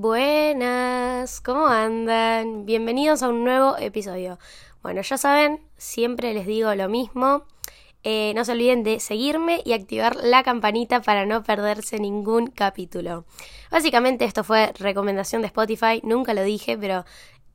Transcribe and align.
Buenas, 0.00 1.40
¿cómo 1.40 1.66
andan? 1.66 2.64
Bienvenidos 2.64 3.24
a 3.24 3.28
un 3.30 3.42
nuevo 3.42 3.76
episodio. 3.78 4.38
Bueno, 4.80 5.02
ya 5.02 5.18
saben, 5.18 5.60
siempre 5.76 6.32
les 6.34 6.46
digo 6.46 6.72
lo 6.76 6.88
mismo. 6.88 7.42
Eh, 8.04 8.32
no 8.36 8.44
se 8.44 8.52
olviden 8.52 8.84
de 8.84 9.00
seguirme 9.00 9.60
y 9.64 9.72
activar 9.72 10.14
la 10.14 10.44
campanita 10.44 11.02
para 11.02 11.26
no 11.26 11.42
perderse 11.42 11.98
ningún 11.98 12.46
capítulo. 12.46 13.24
Básicamente 13.72 14.24
esto 14.24 14.44
fue 14.44 14.72
recomendación 14.78 15.42
de 15.42 15.48
Spotify, 15.48 16.00
nunca 16.04 16.32
lo 16.32 16.44
dije, 16.44 16.78
pero 16.78 17.04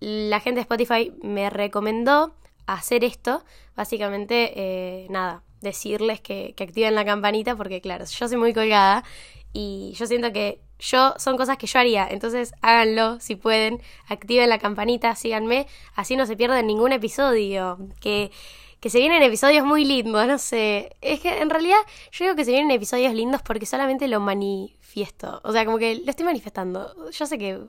la 0.01 0.41
gente 0.41 0.55
de 0.55 0.63
Spotify 0.63 1.13
me 1.21 1.49
recomendó 1.49 2.35
hacer 2.65 3.05
esto. 3.05 3.45
Básicamente, 3.73 4.51
eh, 4.57 5.07
nada, 5.09 5.43
decirles 5.61 6.19
que, 6.19 6.55
que 6.57 6.65
activen 6.65 6.93
la 6.93 7.05
campanita 7.05 7.55
porque 7.55 7.79
claro, 7.79 8.03
yo 8.03 8.27
soy 8.27 8.37
muy 8.37 8.53
colgada 8.53 9.05
y 9.53 9.93
yo 9.95 10.07
siento 10.07 10.33
que 10.33 10.59
yo 10.79 11.13
son 11.17 11.37
cosas 11.37 11.57
que 11.57 11.67
yo 11.67 11.79
haría, 11.79 12.07
entonces 12.09 12.53
háganlo 12.61 13.19
si 13.19 13.35
pueden, 13.35 13.81
activen 14.07 14.49
la 14.49 14.59
campanita, 14.59 15.15
síganme, 15.15 15.67
así 15.95 16.15
no 16.15 16.25
se 16.25 16.35
pierden 16.35 16.67
ningún 16.67 16.91
episodio, 16.91 17.77
que, 18.01 18.31
que 18.79 18.89
se 18.89 18.99
vienen 18.99 19.23
episodios 19.23 19.65
muy 19.65 19.85
lindos, 19.85 20.27
no 20.27 20.37
sé, 20.37 20.95
es 21.01 21.21
que 21.21 21.41
en 21.41 21.49
realidad 21.49 21.77
yo 22.11 22.25
digo 22.25 22.35
que 22.35 22.43
se 22.43 22.51
vienen 22.51 22.71
episodios 22.71 23.13
lindos 23.13 23.41
porque 23.41 23.65
solamente 23.65 24.07
lo 24.07 24.19
manifiesto, 24.19 25.39
o 25.43 25.51
sea, 25.51 25.63
como 25.63 25.77
que 25.77 25.95
lo 25.95 26.09
estoy 26.09 26.25
manifestando, 26.25 27.09
yo 27.11 27.25
sé 27.25 27.37
que, 27.37 27.61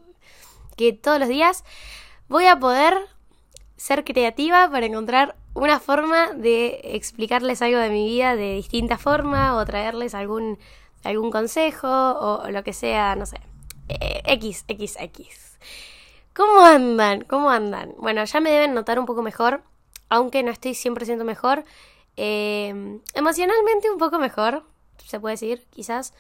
que 0.77 0.93
todos 0.93 1.21
los 1.21 1.29
días 1.29 1.65
voy 2.29 2.47
a 2.47 2.59
poder 2.59 2.97
ser 3.77 4.05
creativa 4.05 4.71
para 4.71 4.87
encontrar 4.87 5.37
una 5.53 5.79
forma 5.79 6.33
de 6.33 6.81
explicarles 6.83 7.63
algo 7.63 7.79
de 7.79 7.91
mi 7.91 8.07
vida 8.09 8.35
de 8.35 8.55
distinta 8.55 8.99
forma 8.99 9.57
o 9.57 9.65
traerles 9.65 10.15
algún 10.15 10.59
algún 11.05 11.31
consejo 11.31 11.89
o, 11.89 12.51
lo 12.51 12.65
que 12.65 12.73
sea, 12.73 13.17
no 13.17 13.27
sé. 13.27 13.41
Eh, 13.89 14.23
X, 14.27 14.65
X, 14.69 14.97
X. 14.99 15.59
¿Cómo 16.35 16.65
andan? 16.65 17.23
¿Cómo 17.25 17.51
andan? 17.51 17.95
Bueno, 17.99 18.25
ya 18.25 18.41
me 18.41 18.51
deben 18.51 18.75
notar 18.75 18.99
un 18.99 19.07
poco 19.07 19.23
mejor, 19.23 19.63
aunque 20.09 20.43
no 20.43 20.51
estoy 20.51 20.73
100% 20.73 21.25
mejor. 21.25 21.65
Eh, 22.17 23.01
emocionalmente 23.15 23.91
un 23.91 23.99
poco 23.99 24.19
mejor, 24.19 24.65
se 25.05 25.21
puede 25.21 25.35
decir, 25.35 25.67
quizás. 25.71 26.13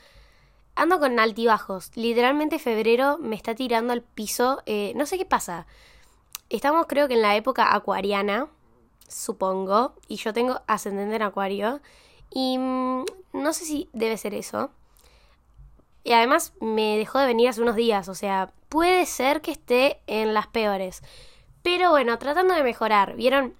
Ando 0.76 0.98
con 0.98 1.18
altibajos. 1.20 1.90
Literalmente 1.96 2.58
febrero 2.58 3.18
me 3.18 3.36
está 3.36 3.54
tirando 3.54 3.92
al 3.92 4.02
piso. 4.02 4.62
Eh, 4.66 4.92
no 4.96 5.06
sé 5.06 5.18
qué 5.18 5.24
pasa. 5.24 5.66
Estamos 6.50 6.86
creo 6.86 7.08
que 7.08 7.14
en 7.14 7.22
la 7.22 7.36
época 7.36 7.74
acuariana, 7.74 8.48
supongo. 9.08 9.94
Y 10.08 10.16
yo 10.16 10.32
tengo 10.32 10.62
ascendente 10.66 11.16
en 11.16 11.22
acuario. 11.22 11.80
Y 12.30 12.58
mm, 12.58 13.04
no 13.32 13.52
sé 13.52 13.64
si 13.64 13.88
debe 13.92 14.16
ser 14.16 14.34
eso. 14.34 14.70
Y 16.04 16.12
además 16.12 16.52
me 16.60 16.96
dejó 16.98 17.18
de 17.18 17.26
venir 17.26 17.48
hace 17.48 17.62
unos 17.62 17.76
días, 17.76 18.08
o 18.08 18.14
sea, 18.14 18.52
puede 18.68 19.06
ser 19.06 19.40
que 19.40 19.50
esté 19.50 20.00
en 20.06 20.34
las 20.34 20.46
peores. 20.46 21.02
Pero 21.62 21.90
bueno, 21.90 22.18
tratando 22.18 22.54
de 22.54 22.62
mejorar, 22.62 23.16
¿vieron? 23.16 23.54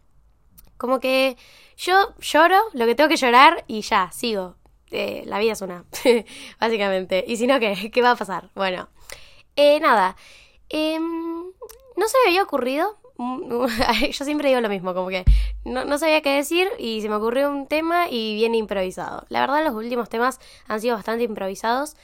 Como 0.76 1.00
que 1.00 1.36
yo 1.76 2.14
lloro 2.20 2.60
lo 2.74 2.86
que 2.86 2.94
tengo 2.94 3.08
que 3.08 3.16
llorar 3.16 3.64
y 3.66 3.80
ya, 3.80 4.10
sigo. 4.12 4.56
Eh, 4.90 5.22
la 5.26 5.38
vida 5.38 5.52
es 5.52 5.62
una, 5.62 5.84
básicamente. 6.60 7.24
Y 7.26 7.36
si 7.36 7.46
no, 7.46 7.58
¿qué? 7.58 7.90
¿Qué 7.90 8.02
va 8.02 8.12
a 8.12 8.16
pasar? 8.16 8.50
Bueno, 8.54 8.88
eh, 9.56 9.80
nada. 9.80 10.16
Em, 10.68 11.02
no 11.96 12.08
se 12.08 12.18
me 12.24 12.30
había 12.30 12.42
ocurrido 12.42 12.98
yo 13.16 14.24
siempre 14.24 14.48
digo 14.48 14.60
lo 14.60 14.68
mismo, 14.68 14.92
como 14.94 15.08
que 15.08 15.24
no, 15.64 15.98
sabía 15.98 16.20
qué 16.20 16.30
decir 16.30 16.68
y 16.78 17.00
se 17.00 17.08
me 17.08 17.14
ocurrió 17.14 17.50
un 17.50 17.66
tema 17.66 18.08
y 18.10 18.34
viene 18.34 18.56
improvisado. 18.56 19.24
La 19.28 19.40
verdad 19.40 19.64
los 19.64 19.74
últimos 19.74 20.08
temas 20.08 20.40
han 20.66 20.80
sido 20.80 20.96
bastante 20.96 21.24
improvisados. 21.24 21.96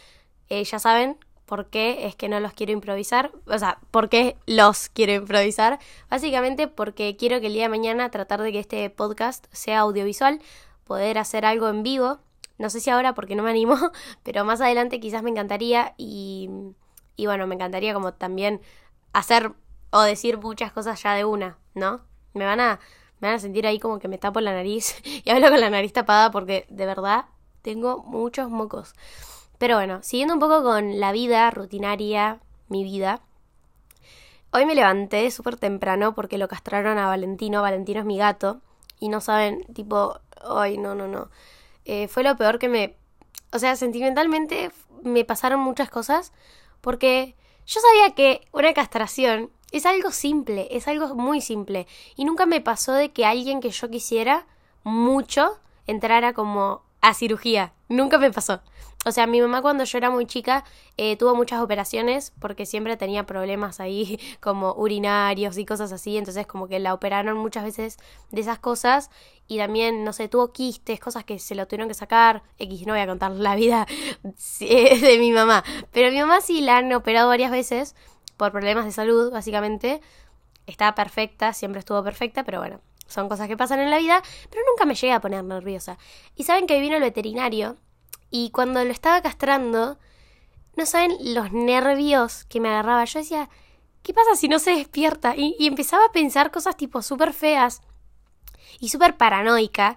Eh, 0.50 0.64
ya 0.64 0.78
saben 0.78 1.16
por 1.46 1.66
qué 1.66 2.06
es 2.06 2.14
que 2.14 2.28
no 2.28 2.38
los 2.38 2.52
quiero 2.52 2.72
improvisar. 2.72 3.32
O 3.46 3.58
sea, 3.58 3.78
por 3.90 4.08
qué 4.08 4.36
los 4.46 4.88
quiero 4.88 5.12
improvisar. 5.14 5.78
Básicamente 6.10 6.68
porque 6.68 7.16
quiero 7.16 7.40
que 7.40 7.46
el 7.46 7.54
día 7.54 7.64
de 7.64 7.68
mañana 7.70 8.10
tratar 8.10 8.42
de 8.42 8.52
que 8.52 8.58
este 8.58 8.88
podcast 8.90 9.46
sea 9.52 9.80
audiovisual, 9.80 10.40
poder 10.84 11.18
hacer 11.18 11.44
algo 11.44 11.68
en 11.68 11.82
vivo. 11.82 12.18
No 12.58 12.68
sé 12.68 12.80
si 12.80 12.90
ahora 12.90 13.14
porque 13.14 13.36
no 13.36 13.42
me 13.42 13.50
animo, 13.50 13.76
pero 14.22 14.44
más 14.44 14.60
adelante 14.60 15.00
quizás 15.00 15.22
me 15.22 15.30
encantaría 15.30 15.94
y, 15.96 16.50
y 17.16 17.26
bueno, 17.26 17.46
me 17.46 17.54
encantaría 17.54 17.94
como 17.94 18.12
también 18.12 18.60
hacer 19.12 19.52
o 19.90 20.02
decir 20.02 20.38
muchas 20.38 20.72
cosas 20.72 21.02
ya 21.02 21.14
de 21.14 21.24
una, 21.24 21.58
¿no? 21.74 22.02
Me 22.34 22.44
van 22.44 22.60
a, 22.60 22.80
me 23.20 23.28
van 23.28 23.36
a 23.36 23.40
sentir 23.40 23.66
ahí 23.66 23.78
como 23.78 23.98
que 23.98 24.08
me 24.08 24.18
tapo 24.18 24.40
la 24.40 24.52
nariz 24.52 24.96
y 25.24 25.28
hablo 25.30 25.48
con 25.50 25.60
la 25.60 25.70
nariz 25.70 25.92
tapada 25.92 26.30
porque 26.30 26.66
de 26.68 26.86
verdad 26.86 27.26
tengo 27.62 28.02
muchos 28.04 28.50
mocos. 28.50 28.94
Pero 29.60 29.76
bueno, 29.76 29.98
siguiendo 30.02 30.32
un 30.32 30.40
poco 30.40 30.62
con 30.62 31.00
la 31.00 31.12
vida 31.12 31.50
rutinaria, 31.50 32.40
mi 32.68 32.82
vida. 32.82 33.20
Hoy 34.52 34.64
me 34.64 34.74
levanté 34.74 35.30
súper 35.30 35.56
temprano 35.56 36.14
porque 36.14 36.38
lo 36.38 36.48
castraron 36.48 36.96
a 36.96 37.08
Valentino. 37.08 37.60
Valentino 37.60 38.00
es 38.00 38.06
mi 38.06 38.16
gato. 38.16 38.62
Y 39.00 39.10
no 39.10 39.20
saben, 39.20 39.62
tipo, 39.74 40.18
ay, 40.42 40.78
no, 40.78 40.94
no, 40.94 41.08
no. 41.08 41.28
Eh, 41.84 42.08
fue 42.08 42.22
lo 42.22 42.34
peor 42.38 42.58
que 42.58 42.70
me... 42.70 42.96
O 43.52 43.58
sea, 43.58 43.76
sentimentalmente 43.76 44.70
me 45.02 45.26
pasaron 45.26 45.60
muchas 45.60 45.90
cosas 45.90 46.32
porque 46.80 47.36
yo 47.66 47.82
sabía 47.82 48.14
que 48.14 48.48
una 48.52 48.72
castración 48.72 49.50
es 49.72 49.84
algo 49.84 50.10
simple, 50.10 50.68
es 50.70 50.88
algo 50.88 51.14
muy 51.14 51.42
simple. 51.42 51.86
Y 52.16 52.24
nunca 52.24 52.46
me 52.46 52.62
pasó 52.62 52.94
de 52.94 53.12
que 53.12 53.26
alguien 53.26 53.60
que 53.60 53.68
yo 53.68 53.90
quisiera 53.90 54.46
mucho 54.84 55.58
entrara 55.86 56.32
como 56.32 56.80
a 57.02 57.12
cirugía. 57.12 57.74
Nunca 57.90 58.16
me 58.16 58.30
pasó. 58.30 58.62
O 59.06 59.12
sea, 59.12 59.26
mi 59.26 59.40
mamá 59.40 59.62
cuando 59.62 59.84
yo 59.84 59.96
era 59.96 60.10
muy 60.10 60.26
chica 60.26 60.62
eh, 60.98 61.16
tuvo 61.16 61.34
muchas 61.34 61.62
operaciones 61.62 62.34
porque 62.38 62.66
siempre 62.66 62.98
tenía 62.98 63.24
problemas 63.24 63.80
ahí 63.80 64.20
como 64.40 64.74
urinarios 64.74 65.56
y 65.56 65.64
cosas 65.64 65.90
así. 65.92 66.18
Entonces 66.18 66.46
como 66.46 66.68
que 66.68 66.78
la 66.78 66.92
operaron 66.92 67.38
muchas 67.38 67.64
veces 67.64 67.96
de 68.30 68.42
esas 68.42 68.58
cosas. 68.58 69.10
Y 69.48 69.56
también, 69.56 70.04
no 70.04 70.12
sé, 70.12 70.28
tuvo 70.28 70.52
quistes, 70.52 71.00
cosas 71.00 71.24
que 71.24 71.38
se 71.38 71.54
lo 71.54 71.66
tuvieron 71.66 71.88
que 71.88 71.94
sacar. 71.94 72.42
X, 72.58 72.86
no 72.86 72.92
voy 72.92 73.00
a 73.00 73.06
contar 73.06 73.32
la 73.32 73.54
vida 73.54 73.86
de 74.60 75.16
mi 75.18 75.32
mamá. 75.32 75.64
Pero 75.92 76.12
mi 76.12 76.20
mamá 76.20 76.42
sí 76.42 76.60
la 76.60 76.76
han 76.76 76.92
operado 76.92 77.28
varias 77.28 77.50
veces 77.50 77.96
por 78.36 78.52
problemas 78.52 78.84
de 78.84 78.92
salud, 78.92 79.32
básicamente. 79.32 80.02
Está 80.66 80.94
perfecta, 80.94 81.54
siempre 81.54 81.80
estuvo 81.80 82.04
perfecta, 82.04 82.44
pero 82.44 82.58
bueno, 82.58 82.80
son 83.06 83.28
cosas 83.28 83.48
que 83.48 83.56
pasan 83.56 83.80
en 83.80 83.90
la 83.90 83.98
vida, 83.98 84.22
pero 84.50 84.62
nunca 84.70 84.84
me 84.84 84.94
llegué 84.94 85.12
a 85.12 85.20
poner 85.20 85.42
nerviosa. 85.42 85.98
Y 86.36 86.44
saben 86.44 86.66
que 86.66 86.78
vino 86.80 86.96
el 86.96 87.02
veterinario 87.02 87.76
y 88.30 88.50
cuando 88.50 88.84
lo 88.84 88.90
estaba 88.90 89.22
castrando, 89.22 89.98
no 90.76 90.86
saben 90.86 91.16
los 91.34 91.52
nervios 91.52 92.44
que 92.44 92.60
me 92.60 92.68
agarraba. 92.68 93.04
Yo 93.04 93.20
decía, 93.20 93.48
¿qué 94.02 94.14
pasa 94.14 94.36
si 94.36 94.48
no 94.48 94.58
se 94.58 94.72
despierta? 94.72 95.34
Y, 95.36 95.56
y 95.58 95.66
empezaba 95.66 96.04
a 96.06 96.12
pensar 96.12 96.50
cosas 96.50 96.76
tipo 96.76 97.02
súper 97.02 97.32
feas 97.32 97.82
y 98.78 98.88
súper 98.88 99.16
paranoica. 99.16 99.96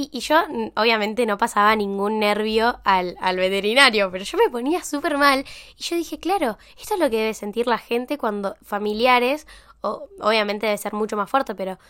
Y, 0.00 0.20
yo, 0.20 0.36
obviamente, 0.76 1.26
no 1.26 1.38
pasaba 1.38 1.74
ningún 1.74 2.20
nervio 2.20 2.80
al, 2.84 3.16
al 3.20 3.36
veterinario, 3.36 4.12
pero 4.12 4.22
yo 4.22 4.38
me 4.38 4.48
ponía 4.48 4.84
súper 4.84 5.18
mal. 5.18 5.44
Y 5.76 5.82
yo 5.82 5.96
dije, 5.96 6.20
claro, 6.20 6.56
esto 6.80 6.94
es 6.94 7.00
lo 7.00 7.10
que 7.10 7.16
debe 7.16 7.34
sentir 7.34 7.66
la 7.66 7.78
gente 7.78 8.16
cuando 8.16 8.56
familiares, 8.62 9.48
o, 9.80 10.08
obviamente 10.20 10.66
debe 10.66 10.78
ser 10.78 10.92
mucho 10.92 11.16
más 11.16 11.28
fuerte, 11.28 11.56
pero 11.56 11.80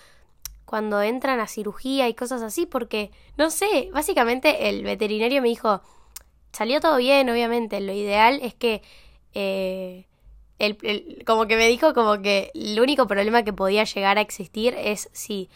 cuando 0.69 1.01
entran 1.01 1.41
a 1.41 1.47
cirugía 1.47 2.09
y 2.09 2.15
cosas 2.15 2.43
así, 2.43 2.67
porque, 2.67 3.11
no 3.39 3.51
sé, 3.51 3.89
básicamente 3.91 4.69
el 4.69 4.84
veterinario 4.84 5.41
me 5.41 5.49
dijo, 5.49 5.81
salió 6.53 6.79
todo 6.81 6.99
bien, 6.99 7.31
obviamente, 7.31 7.81
lo 7.81 7.93
ideal 7.93 8.39
es 8.43 8.55
que... 8.55 8.83
Eh, 9.33 10.05
el, 10.59 11.23
como 11.25 11.47
que 11.47 11.56
me 11.56 11.69
dijo 11.69 11.95
como 11.95 12.21
que 12.21 12.51
el 12.53 12.81
único 12.81 13.06
problema 13.06 13.45
que 13.45 13.53
podía 13.53 13.84
llegar 13.84 14.19
a 14.19 14.23
existir 14.23 14.75
es 14.77 15.09
si 15.12 15.49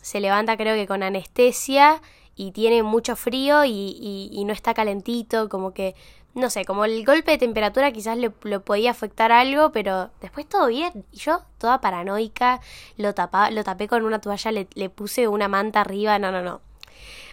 se 0.00 0.20
levanta 0.20 0.56
creo 0.56 0.74
que 0.74 0.86
con 0.86 1.02
anestesia 1.02 2.00
y 2.34 2.52
tiene 2.52 2.82
mucho 2.82 3.14
frío 3.14 3.64
y, 3.64 4.42
no 4.46 4.52
está 4.52 4.72
calentito, 4.72 5.48
como 5.48 5.74
que, 5.74 5.94
no 6.38 6.50
sé, 6.50 6.64
como 6.64 6.84
el 6.84 7.04
golpe 7.04 7.32
de 7.32 7.38
temperatura 7.38 7.92
quizás 7.92 8.16
le, 8.16 8.30
podía 8.30 8.90
afectar 8.90 9.32
algo, 9.32 9.72
pero 9.72 10.10
después 10.20 10.48
todo 10.48 10.68
bien. 10.68 11.04
Y 11.12 11.18
yo, 11.18 11.42
toda 11.58 11.80
paranoica, 11.80 12.60
lo, 12.96 13.14
tapa, 13.14 13.50
lo 13.50 13.64
tapé 13.64 13.88
con 13.88 14.04
una 14.04 14.20
toalla, 14.20 14.52
le, 14.52 14.68
le 14.74 14.90
puse 14.90 15.28
una 15.28 15.48
manta 15.48 15.80
arriba, 15.80 16.18
no, 16.18 16.32
no, 16.32 16.42
no. 16.42 16.60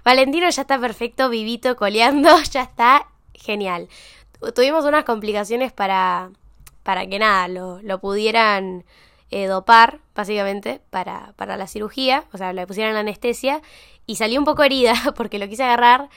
Valentino 0.04 0.50
ya 0.50 0.62
está 0.62 0.80
perfecto, 0.80 1.30
vivito, 1.30 1.76
coleando, 1.76 2.38
ya 2.52 2.62
está 2.62 3.08
genial. 3.34 3.90
Tuvimos 4.54 4.86
unas 4.86 5.06
complicaciones 5.06 5.72
para, 5.74 6.30
para 6.84 7.08
que 7.08 7.18
nada, 7.18 7.48
lo, 7.48 7.82
lo 7.82 8.00
pudieran 8.00 8.86
eh, 9.32 9.48
dopar, 9.48 10.00
básicamente, 10.14 10.82
para, 10.92 11.34
para 11.36 11.58
la 11.58 11.68
cirugía, 11.68 12.26
o 12.32 12.38
sea, 12.38 12.54
le 12.54 12.68
pusieron 12.68 12.94
la 12.94 13.00
anestesia 13.00 13.62
y 14.06 14.18
salió 14.18 14.40
un 14.40 14.46
poco 14.46 14.64
herida 14.64 14.94
porque 15.16 15.40
lo 15.40 15.48
quise 15.48 15.64
agarrar 15.64 16.10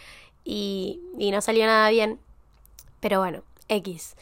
y, 0.44 1.00
y 1.18 1.30
no 1.30 1.40
salió 1.40 1.64
nada 1.66 1.88
bien. 1.90 2.20
Pero 3.00 3.20
bueno, 3.20 3.42
X. 3.68 4.16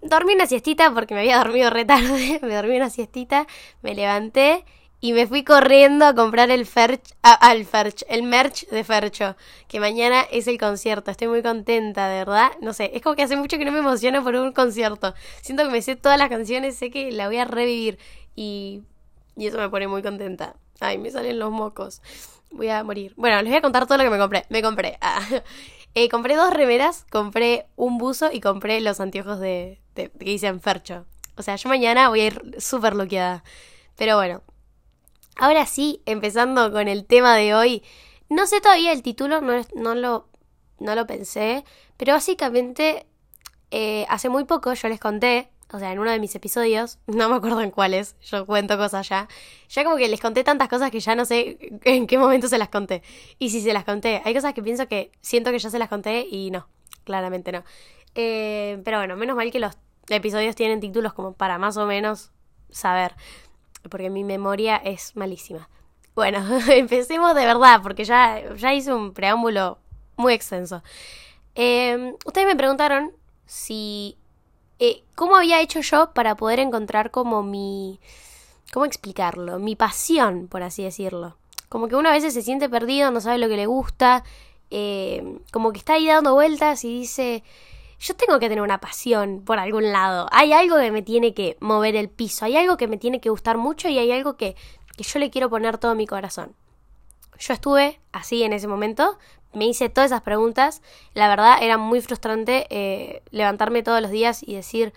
Dormí 0.00 0.34
una 0.34 0.46
siestita 0.46 0.92
porque 0.94 1.14
me 1.14 1.20
había 1.20 1.38
dormido 1.38 1.70
re 1.70 1.84
tarde, 1.84 2.38
me 2.42 2.54
dormí 2.54 2.76
una 2.76 2.90
siestita, 2.90 3.46
me 3.82 3.94
levanté 3.94 4.64
y 5.00 5.12
me 5.12 5.26
fui 5.26 5.44
corriendo 5.44 6.06
a 6.06 6.14
comprar 6.14 6.50
el 6.50 6.66
ferch, 6.66 7.14
al 7.22 7.64
ferch, 7.64 8.04
el 8.08 8.24
merch 8.24 8.66
de 8.68 8.82
Fercho, 8.82 9.36
que 9.68 9.78
mañana 9.78 10.22
es 10.32 10.48
el 10.48 10.58
concierto. 10.58 11.10
Estoy 11.10 11.28
muy 11.28 11.42
contenta, 11.42 12.08
de 12.08 12.18
verdad. 12.18 12.50
No 12.60 12.72
sé, 12.72 12.90
es 12.94 13.02
como 13.02 13.14
que 13.14 13.22
hace 13.22 13.36
mucho 13.36 13.58
que 13.58 13.64
no 13.64 13.70
me 13.72 13.78
emociono 13.78 14.24
por 14.24 14.34
un 14.34 14.52
concierto. 14.52 15.14
Siento 15.40 15.64
que 15.64 15.70
me 15.70 15.82
sé 15.82 15.94
todas 15.94 16.18
las 16.18 16.28
canciones, 16.28 16.76
sé 16.76 16.90
que 16.90 17.12
la 17.12 17.28
voy 17.28 17.36
a 17.38 17.44
revivir 17.44 17.98
y, 18.34 18.82
y 19.36 19.46
eso 19.46 19.58
me 19.58 19.68
pone 19.68 19.86
muy 19.86 20.02
contenta. 20.02 20.56
Ay, 20.80 20.98
me 20.98 21.10
salen 21.10 21.38
los 21.38 21.50
mocos. 21.52 22.02
Voy 22.50 22.68
a 22.68 22.82
morir. 22.82 23.12
Bueno, 23.16 23.36
les 23.42 23.50
voy 23.50 23.58
a 23.58 23.62
contar 23.62 23.86
todo 23.86 23.98
lo 23.98 24.04
que 24.04 24.10
me 24.10 24.18
compré. 24.18 24.46
Me 24.48 24.62
compré. 24.62 24.98
Ah, 25.00 25.20
eh, 25.94 26.08
compré 26.08 26.36
dos 26.36 26.52
remeras, 26.52 27.04
compré 27.10 27.66
un 27.76 27.98
buzo 27.98 28.30
y 28.32 28.40
compré 28.40 28.80
los 28.80 29.00
anteojos 29.00 29.40
de, 29.40 29.80
que 29.94 30.10
dicen 30.18 30.60
Fercho. 30.60 31.06
O 31.36 31.42
sea, 31.42 31.56
yo 31.56 31.68
mañana 31.68 32.08
voy 32.08 32.20
a 32.20 32.26
ir 32.26 32.56
súper 32.58 32.94
bloqueada. 32.94 33.44
Pero 33.96 34.16
bueno, 34.16 34.42
Ahora 35.38 35.66
sí, 35.66 36.02
empezando 36.04 36.72
con 36.72 36.88
el 36.88 37.06
tema 37.06 37.36
de 37.36 37.54
hoy. 37.54 37.84
No 38.28 38.46
sé 38.48 38.60
todavía 38.60 38.92
el 38.92 39.02
título, 39.02 39.40
no, 39.40 39.62
no, 39.76 39.94
lo, 39.94 40.28
no 40.80 40.96
lo 40.96 41.06
pensé, 41.06 41.64
pero 41.96 42.12
básicamente 42.12 43.06
eh, 43.70 44.04
hace 44.08 44.28
muy 44.28 44.44
poco 44.44 44.74
yo 44.74 44.88
les 44.88 44.98
conté, 44.98 45.48
o 45.72 45.78
sea, 45.78 45.92
en 45.92 45.98
uno 45.98 46.10
de 46.10 46.18
mis 46.18 46.34
episodios, 46.34 46.98
no 47.06 47.28
me 47.28 47.36
acuerdo 47.36 47.60
en 47.60 47.70
cuáles, 47.70 48.16
yo 48.20 48.46
cuento 48.46 48.76
cosas 48.76 49.08
ya, 49.08 49.28
ya 49.68 49.84
como 49.84 49.96
que 49.96 50.08
les 50.08 50.20
conté 50.20 50.44
tantas 50.44 50.68
cosas 50.68 50.90
que 50.90 51.00
ya 51.00 51.14
no 51.14 51.24
sé 51.24 51.58
en 51.84 52.06
qué 52.06 52.18
momento 52.18 52.48
se 52.48 52.58
las 52.58 52.68
conté. 52.68 53.02
Y 53.38 53.50
si 53.50 53.60
se 53.60 53.72
las 53.72 53.84
conté, 53.84 54.22
hay 54.24 54.34
cosas 54.34 54.54
que 54.54 54.62
pienso 54.62 54.88
que 54.88 55.12
siento 55.20 55.50
que 55.50 55.58
ya 55.58 55.70
se 55.70 55.78
las 55.78 55.88
conté 55.88 56.26
y 56.30 56.50
no, 56.50 56.68
claramente 57.04 57.52
no. 57.52 57.64
Eh, 58.14 58.80
pero 58.84 58.98
bueno, 58.98 59.16
menos 59.16 59.36
mal 59.36 59.50
que 59.50 59.60
los 59.60 59.76
episodios 60.08 60.56
tienen 60.56 60.80
títulos 60.80 61.12
como 61.12 61.34
para 61.34 61.58
más 61.58 61.76
o 61.76 61.86
menos 61.86 62.30
saber 62.70 63.14
porque 63.88 64.10
mi 64.10 64.24
memoria 64.24 64.76
es 64.76 65.16
malísima. 65.16 65.68
Bueno, 66.14 66.44
empecemos 66.70 67.34
de 67.34 67.44
verdad, 67.44 67.80
porque 67.82 68.04
ya, 68.04 68.54
ya 68.54 68.74
hice 68.74 68.92
un 68.92 69.12
preámbulo 69.12 69.78
muy 70.16 70.32
extenso. 70.32 70.82
Em, 71.54 72.14
ustedes 72.24 72.46
me 72.46 72.56
preguntaron 72.56 73.12
si... 73.46 74.16
Eh, 74.78 75.02
¿Cómo 75.14 75.36
había 75.36 75.60
hecho 75.60 75.80
yo 75.80 76.12
para 76.12 76.36
poder 76.36 76.60
encontrar 76.60 77.10
como 77.10 77.42
mi... 77.42 78.00
¿Cómo 78.72 78.84
explicarlo? 78.84 79.58
Mi 79.58 79.76
pasión, 79.76 80.46
por 80.46 80.62
así 80.62 80.82
decirlo. 80.84 81.36
Como 81.68 81.88
que 81.88 81.96
uno 81.96 82.08
a 82.08 82.12
veces 82.12 82.34
se 82.34 82.42
siente 82.42 82.68
perdido, 82.68 83.10
no 83.10 83.20
sabe 83.20 83.38
lo 83.38 83.48
que 83.48 83.56
le 83.56 83.66
gusta, 83.66 84.24
eh, 84.70 85.38
como 85.52 85.72
que 85.72 85.78
está 85.78 85.94
ahí 85.94 86.06
dando 86.06 86.34
vueltas 86.34 86.84
y 86.84 87.00
dice, 87.00 87.42
yo 87.98 88.14
tengo 88.14 88.38
que 88.38 88.48
tener 88.48 88.62
una 88.62 88.80
pasión 88.80 89.42
por 89.44 89.58
algún 89.58 89.92
lado. 89.92 90.28
Hay 90.30 90.52
algo 90.52 90.76
que 90.76 90.90
me 90.90 91.02
tiene 91.02 91.34
que 91.34 91.56
mover 91.60 91.96
el 91.96 92.08
piso, 92.08 92.44
hay 92.44 92.56
algo 92.56 92.76
que 92.76 92.88
me 92.88 92.98
tiene 92.98 93.20
que 93.20 93.30
gustar 93.30 93.58
mucho 93.58 93.88
y 93.88 93.98
hay 93.98 94.12
algo 94.12 94.36
que, 94.36 94.56
yo 94.98 95.18
le 95.18 95.30
quiero 95.30 95.50
poner 95.50 95.78
todo 95.78 95.94
mi 95.94 96.06
corazón. 96.06 96.54
Yo 97.38 97.54
estuve 97.54 98.00
así 98.12 98.42
en 98.42 98.52
ese 98.52 98.66
momento, 98.66 99.18
me 99.52 99.66
hice 99.66 99.88
todas 99.88 100.10
esas 100.10 100.22
preguntas. 100.22 100.82
La 101.14 101.28
verdad 101.28 101.58
era 101.62 101.78
muy 101.78 102.00
frustrante 102.00 102.66
eh, 102.70 103.22
levantarme 103.30 103.82
todos 103.82 104.00
los 104.00 104.10
días 104.10 104.42
y 104.42 104.54
decir, 104.54 104.92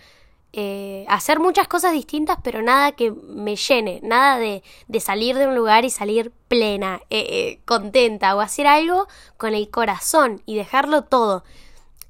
eh, 0.53 1.06
hacer 1.07 1.39
muchas 1.39 1.68
cosas 1.68 1.94
distintas, 1.94 2.38
pero 2.44 2.62
nada 2.62 2.92
que 2.92 3.12
me 3.12 3.56
llene, 3.56 4.01
nada 4.03 4.38
de, 4.38 4.63
de 4.88 5.00
salir 5.00 5.38
de 5.38 5.48
un 5.48 5.56
lugar 5.56 5.86
y 5.86 5.89
salir 5.89 6.31
plena, 6.48 7.01
eh, 7.09 7.62
contenta, 7.65 8.36
o 8.36 8.42
hacer 8.42 8.68
algo 8.68 9.07
con 9.38 9.53
el 9.53 9.69
corazón 9.69 10.42
y 10.45 10.56
dejarlo 10.56 11.04
todo. 11.04 11.44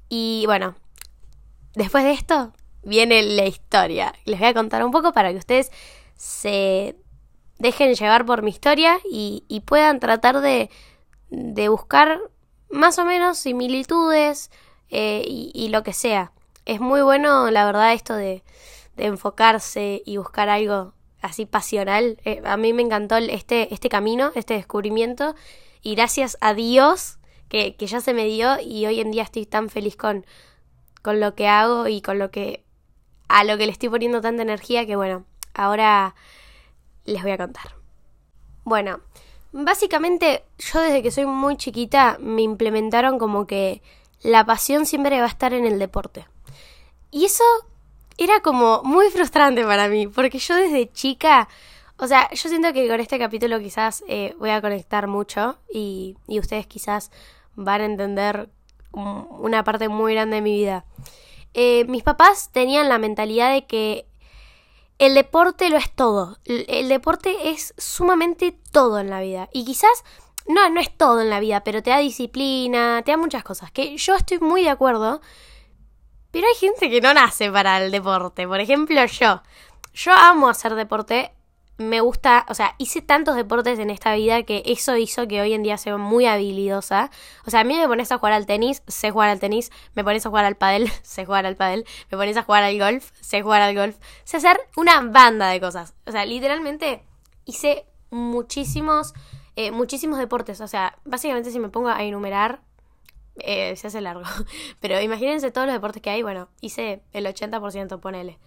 Y 0.08 0.42
bueno, 0.46 0.74
después 1.74 2.04
de 2.04 2.12
esto 2.12 2.52
viene 2.82 3.22
la 3.22 3.46
historia. 3.46 4.12
Les 4.24 4.40
voy 4.40 4.48
a 4.48 4.54
contar 4.54 4.84
un 4.84 4.90
poco 4.90 5.12
para 5.12 5.30
que 5.30 5.38
ustedes 5.38 5.70
se 6.16 6.96
dejen 7.58 7.94
llevar 7.94 8.26
por 8.26 8.42
mi 8.42 8.50
historia 8.50 8.98
y, 9.10 9.62
puedan 9.66 10.00
tratar 10.00 10.40
de, 10.40 10.68
de, 11.32 11.68
buscar 11.68 12.20
más 12.70 12.98
o 12.98 13.04
menos 13.04 13.38
similitudes 13.38 14.50
eh, 14.90 15.24
y, 15.26 15.68
lo 15.68 15.82
que 15.82 15.92
sea. 15.92 16.32
Es 16.64 16.80
muy 16.80 17.02
bueno, 17.02 17.50
la 17.50 17.64
verdad, 17.64 17.92
esto 17.92 18.14
de, 18.14 18.44
de 18.96 19.06
enfocarse 19.06 20.02
y 20.04 20.18
buscar 20.18 20.48
algo 20.48 20.92
así 21.22 21.46
pasional. 21.46 22.18
Eh, 22.24 22.42
a 22.44 22.56
mí 22.56 22.72
me 22.72 22.82
encantó 22.82 23.16
este, 23.16 23.72
este 23.72 23.88
camino, 23.88 24.32
este 24.34 24.54
descubrimiento. 24.54 25.34
Y 25.80 25.94
gracias 25.94 26.36
a 26.40 26.54
Dios 26.54 27.18
que, 27.48 27.76
que 27.76 27.86
ya 27.86 28.00
se 28.00 28.14
me 28.14 28.24
dio 28.26 28.60
y 28.60 28.86
hoy 28.86 29.00
en 29.00 29.10
día 29.10 29.22
estoy 29.22 29.46
tan 29.46 29.70
feliz 29.70 29.96
con, 29.96 30.26
con 31.00 31.20
lo 31.20 31.34
que 31.34 31.48
hago 31.48 31.88
y 31.88 32.02
con 32.02 32.18
lo 32.18 32.30
que 32.30 32.64
a 33.28 33.44
lo 33.44 33.56
que 33.56 33.64
le 33.64 33.72
estoy 33.72 33.88
poniendo 33.88 34.20
tanta 34.20 34.42
energía 34.42 34.84
que 34.84 34.94
bueno, 34.94 35.24
ahora 35.54 36.14
les 37.04 37.22
voy 37.22 37.32
a 37.32 37.38
contar. 37.38 37.74
Bueno, 38.64 39.00
básicamente 39.52 40.44
yo 40.58 40.80
desde 40.80 41.02
que 41.02 41.10
soy 41.10 41.26
muy 41.26 41.56
chiquita 41.56 42.18
me 42.20 42.42
implementaron 42.42 43.18
como 43.18 43.46
que 43.46 43.82
la 44.22 44.44
pasión 44.44 44.86
siempre 44.86 45.18
va 45.18 45.26
a 45.26 45.28
estar 45.28 45.52
en 45.52 45.66
el 45.66 45.78
deporte. 45.78 46.26
Y 47.10 47.26
eso 47.26 47.44
era 48.16 48.40
como 48.40 48.82
muy 48.84 49.10
frustrante 49.10 49.64
para 49.64 49.88
mí, 49.88 50.06
porque 50.06 50.38
yo 50.38 50.56
desde 50.56 50.90
chica, 50.92 51.48
o 51.98 52.06
sea, 52.06 52.30
yo 52.30 52.48
siento 52.48 52.72
que 52.72 52.88
con 52.88 53.00
este 53.00 53.18
capítulo 53.18 53.58
quizás 53.60 54.02
eh, 54.08 54.34
voy 54.38 54.50
a 54.50 54.60
conectar 54.60 55.06
mucho 55.06 55.58
y, 55.72 56.16
y 56.26 56.38
ustedes 56.38 56.66
quizás 56.66 57.10
van 57.54 57.80
a 57.80 57.84
entender 57.84 58.48
una 58.92 59.64
parte 59.64 59.88
muy 59.88 60.14
grande 60.14 60.36
de 60.36 60.42
mi 60.42 60.52
vida. 60.52 60.84
Eh, 61.54 61.84
mis 61.86 62.02
papás 62.02 62.50
tenían 62.52 62.88
la 62.88 62.98
mentalidad 62.98 63.52
de 63.52 63.66
que 63.66 64.06
el 65.02 65.14
deporte 65.14 65.68
lo 65.68 65.78
es 65.78 65.90
todo. 65.90 66.38
El, 66.44 66.88
deporte 66.88 67.50
es 67.50 67.74
sumamente 67.76 68.56
todo 68.70 69.00
en 69.00 69.10
la 69.10 69.20
vida. 69.20 69.48
Y 69.52 69.64
quizás 69.64 70.04
no, 70.46 70.70
no 70.70 70.80
es 70.80 70.96
todo 70.96 71.20
en 71.20 71.28
la 71.28 71.40
vida, 71.40 71.64
pero 71.64 71.82
te 71.82 71.90
da 71.90 71.98
disciplina, 71.98 73.02
te 73.04 73.10
da 73.10 73.16
muchas 73.16 73.42
cosas. 73.42 73.72
Que 73.72 73.96
yo 73.96 74.14
estoy 74.14 74.38
muy 74.38 74.62
de 74.62 74.70
acuerdo. 74.70 75.20
Pero 76.30 76.46
hay 76.46 76.54
gente 76.54 76.88
que 76.88 77.00
no 77.00 77.12
nace 77.14 77.50
para 77.50 77.82
el 77.82 77.90
deporte. 77.90 78.46
Por 78.46 78.60
ejemplo, 78.60 79.04
yo. 79.06 79.42
Yo 79.92 80.12
amo 80.12 80.48
hacer 80.48 80.76
deporte 80.76 81.34
me 81.78 82.00
gusta, 82.00 82.46
o 82.48 82.54
sea, 82.54 82.74
hice 82.78 83.02
tantos 83.02 83.36
deportes 83.36 83.78
en 83.78 83.90
esta 83.90 84.14
vida 84.14 84.42
que 84.42 84.62
eso 84.66 84.96
hizo 84.96 85.26
que 85.26 85.40
hoy 85.40 85.52
en 85.52 85.62
día 85.62 85.78
sea 85.78 85.96
muy 85.96 86.26
habilidosa. 86.26 87.10
O 87.46 87.50
sea, 87.50 87.60
a 87.60 87.64
mí 87.64 87.76
me 87.76 87.88
pones 87.88 88.12
a 88.12 88.18
jugar 88.18 88.34
al 88.34 88.46
tenis, 88.46 88.82
sé 88.86 89.10
jugar 89.10 89.30
al 89.30 89.40
tenis, 89.40 89.70
me 89.94 90.04
pones 90.04 90.24
a 90.26 90.28
jugar 90.28 90.44
al 90.44 90.56
pádel, 90.56 90.90
sé 91.02 91.24
jugar 91.24 91.46
al 91.46 91.56
pádel, 91.56 91.84
me 92.10 92.18
pones 92.18 92.36
a 92.36 92.42
jugar 92.42 92.62
al 92.62 92.78
golf, 92.78 93.10
sé 93.20 93.42
jugar 93.42 93.62
al 93.62 93.74
golf, 93.74 93.96
sé 94.24 94.36
hacer 94.36 94.60
una 94.76 95.00
banda 95.00 95.48
de 95.48 95.60
cosas. 95.60 95.94
O 96.06 96.12
sea, 96.12 96.24
literalmente 96.24 97.04
hice 97.44 97.86
muchísimos, 98.10 99.14
eh, 99.56 99.70
muchísimos 99.70 100.18
deportes. 100.18 100.60
O 100.60 100.68
sea, 100.68 100.98
básicamente 101.04 101.50
si 101.50 101.58
me 101.58 101.68
pongo 101.68 101.88
a 101.88 102.02
enumerar, 102.02 102.60
eh, 103.36 103.76
se 103.76 103.86
hace 103.86 104.00
largo. 104.00 104.22
Pero 104.80 105.00
imagínense 105.00 105.50
todos 105.50 105.66
los 105.66 105.74
deportes 105.74 106.02
que 106.02 106.10
hay, 106.10 106.22
bueno, 106.22 106.48
hice 106.60 107.02
el 107.12 107.26
80%, 107.26 107.98
ponele. 108.00 108.38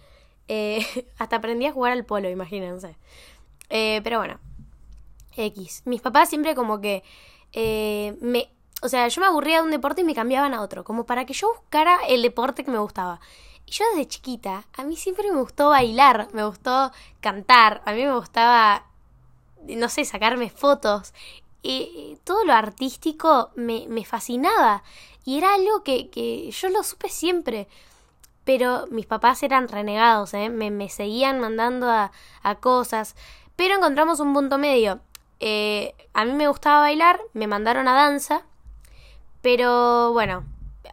Eh, 0.48 1.08
hasta 1.18 1.36
aprendí 1.36 1.66
a 1.66 1.72
jugar 1.72 1.92
al 1.92 2.04
polo, 2.04 2.30
imagínense. 2.30 2.96
Eh, 3.70 4.00
pero 4.04 4.18
bueno, 4.18 4.38
X. 5.36 5.82
Mis 5.84 6.00
papás 6.00 6.28
siempre 6.28 6.54
como 6.54 6.80
que 6.80 7.02
eh, 7.52 8.16
me... 8.20 8.50
O 8.82 8.88
sea, 8.88 9.08
yo 9.08 9.20
me 9.20 9.26
aburría 9.26 9.56
de 9.56 9.62
un 9.62 9.70
deporte 9.70 10.02
y 10.02 10.04
me 10.04 10.14
cambiaban 10.14 10.52
a 10.52 10.60
otro, 10.60 10.84
como 10.84 11.06
para 11.06 11.24
que 11.24 11.32
yo 11.32 11.48
buscara 11.54 11.98
el 12.08 12.22
deporte 12.22 12.62
que 12.62 12.70
me 12.70 12.78
gustaba. 12.78 13.20
Y 13.64 13.72
yo 13.72 13.84
desde 13.90 14.06
chiquita, 14.06 14.64
a 14.76 14.84
mí 14.84 14.96
siempre 14.96 15.32
me 15.32 15.40
gustó 15.40 15.70
bailar, 15.70 16.28
me 16.32 16.44
gustó 16.44 16.92
cantar, 17.20 17.82
a 17.86 17.92
mí 17.92 18.04
me 18.04 18.14
gustaba, 18.14 18.86
no 19.66 19.88
sé, 19.88 20.04
sacarme 20.04 20.50
fotos. 20.50 21.14
Y 21.62 22.18
todo 22.22 22.44
lo 22.44 22.52
artístico 22.52 23.50
me, 23.56 23.86
me 23.88 24.04
fascinaba. 24.04 24.84
Y 25.24 25.38
era 25.38 25.54
algo 25.54 25.82
que, 25.82 26.10
que 26.10 26.50
yo 26.50 26.68
lo 26.68 26.82
supe 26.84 27.08
siempre 27.08 27.66
pero 28.46 28.86
mis 28.92 29.06
papás 29.06 29.42
eran 29.42 29.66
renegados, 29.66 30.32
¿eh? 30.32 30.48
me, 30.48 30.88
seguían 30.88 31.40
mandando 31.40 31.90
a, 31.90 32.12
cosas, 32.60 33.16
pero 33.56 33.74
encontramos 33.74 34.20
un 34.20 34.32
punto 34.32 34.56
medio. 34.56 35.00
Eh, 35.40 35.94
a 36.14 36.24
mí 36.24 36.32
me 36.32 36.46
gustaba 36.46 36.78
bailar, 36.78 37.20
me 37.32 37.48
mandaron 37.48 37.88
a 37.88 37.94
danza, 37.94 38.44
pero 39.42 40.12
bueno, 40.12 40.44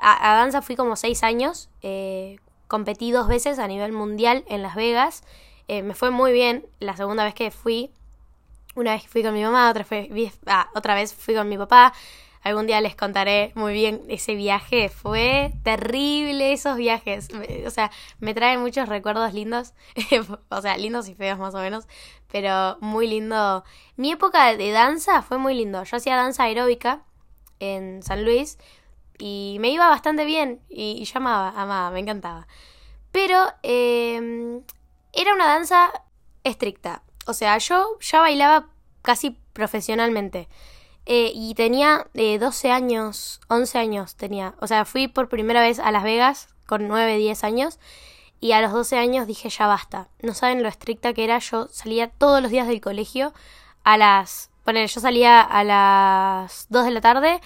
a, 0.01 0.36
danza 0.36 0.63
fui 0.63 0.75
como 0.75 0.95
seis 0.95 1.22
años, 1.22 1.69
eh, 1.83 2.39
competí 2.67 3.12
dos 3.12 3.27
veces 3.27 3.60
a 3.60 3.67
nivel 3.67 3.91
mundial 3.91 4.43
en 4.48 4.63
Las 4.63 4.74
Vegas, 4.74 5.24
eh, 5.67 5.83
me 5.83 5.93
fue 5.93 6.10
muy 6.10 6.33
bien 6.33 6.65
la 6.79 6.98
segunda 6.98 7.24
vez 7.24 7.36
que 7.36 7.51
fui, 7.51 7.91
una 8.74 8.93
vez 8.93 9.07
fui 9.07 9.22
con 9.22 9.36
mi 9.36 9.43
mamá, 9.43 9.69
otra, 9.69 9.86
ah, 10.48 10.69
otra 10.74 10.95
vez 10.95 11.13
fui 11.13 11.36
con 11.36 11.48
mi 11.48 11.60
papá, 11.60 11.93
Algún 12.44 12.68
día 12.68 12.82
les 12.82 12.96
contaré 12.96 13.54
muy 13.56 13.74
bien 13.74 14.02
ese 14.10 14.36
viaje. 14.36 14.90
Fue 14.90 15.54
terrible 15.64 16.52
esos 16.52 16.76
viajes. 16.76 17.30
O 17.66 17.70
sea, 17.70 17.90
me 18.20 18.34
traen 18.34 18.60
muchos 18.60 18.90
recuerdos 18.90 19.34
lindos. 19.34 19.74
o 20.50 20.62
sea, 20.62 20.78
lindos 20.78 21.08
y 21.08 21.16
feos 21.16 21.40
más 21.40 21.56
o 21.56 21.60
menos. 21.60 21.88
Pero 22.30 22.78
muy 22.82 23.08
lindo. 23.08 23.64
Mi 23.96 24.12
época 24.12 24.56
de 24.58 24.72
danza 24.72 25.22
fue 25.22 25.38
muy 25.38 25.54
lindo. 25.54 25.84
Yo 25.86 25.96
hacía 25.96 26.18
danza 26.18 26.44
aeróbica 26.44 27.04
en 27.60 28.04
San 28.04 28.26
Luis. 28.26 28.58
Y 29.18 29.58
me 29.62 29.70
iba 29.70 29.88
bastante 29.88 30.26
bien. 30.26 30.60
Y, 30.68 31.02
yo 31.06 31.20
amaba, 31.20 31.50
amaba, 31.56 31.92
me 31.92 32.02
encantaba. 32.02 32.48
Pero 33.14 33.42
em, 33.62 34.64
era 35.14 35.34
una 35.34 35.48
danza 35.48 35.92
estricta. 36.44 37.04
o 37.26 37.34
sea, 37.34 37.58
yo 37.60 37.98
ya 38.02 38.20
bailaba 38.20 38.68
casi 39.02 39.38
profesionalmente. 39.54 40.50
Eh, 41.05 41.31
y 41.33 41.53
tenía 41.55 42.07
12 42.13 42.72
años, 42.72 43.41
11 43.50 43.77
años 43.77 44.15
tenía. 44.15 44.55
O 44.60 44.67
sea, 44.67 44.86
fui 44.86 45.07
por 45.07 45.29
primera 45.29 45.62
vez 45.62 45.79
a 45.79 45.91
Las 45.91 46.03
Vegas 46.03 46.48
con 46.65 46.88
9, 46.88 47.17
10 47.17 47.43
años. 47.43 47.79
Y 48.39 48.51
a 48.51 48.62
los 48.62 48.72
12 48.72 48.98
años 48.98 49.27
dije, 49.27 49.50
ya 49.50 49.67
basta. 49.67 50.10
No 50.22 50.33
saben 50.33 50.63
lo 50.63 50.69
estricta 50.69 51.13
que 51.13 51.24
era. 51.24 51.39
Yo 51.39 51.67
salía 51.69 52.10
todos 52.10 52.41
los 52.41 52.51
días 52.51 52.67
del 52.67 52.81
colegio 52.81 53.33
a 53.83 53.98
las... 53.98 54.50
Bueno, 54.65 54.83
yo 54.86 55.00
salía 55.01 55.41
a 55.41 55.63
las 55.63 56.67
2 56.69 56.86
de 56.86 56.91
la 56.91 57.01
tarde, 57.01 57.41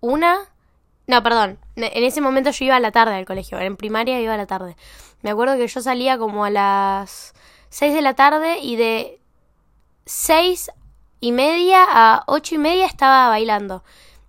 una... 0.00 0.38
No, 1.06 1.22
perdón. 1.22 1.58
En 1.76 2.04
ese 2.04 2.20
momento 2.20 2.50
yo 2.50 2.66
iba 2.66 2.76
a 2.76 2.80
la 2.80 2.92
tarde 2.92 3.14
al 3.14 3.24
colegio. 3.24 3.58
En 3.58 3.76
primaria 3.76 4.20
iba 4.20 4.34
a 4.34 4.36
la 4.36 4.46
tarde. 4.46 4.76
Me 5.22 5.30
acuerdo 5.30 5.56
que 5.56 5.66
yo 5.66 5.80
salía 5.80 6.18
como 6.18 6.44
a 6.44 6.50
las 6.50 7.32
6 7.70 7.94
de 7.94 8.02
la 8.02 8.14
tarde 8.14 8.58
y 8.58 8.76
de 8.76 9.20
6 10.04 10.70
y 11.20 11.32
media 11.32 11.84
a 11.88 12.24
8 12.26 12.54
y 12.54 12.58
media 12.58 12.86
estaba 12.86 13.28
bailando. 13.28 13.82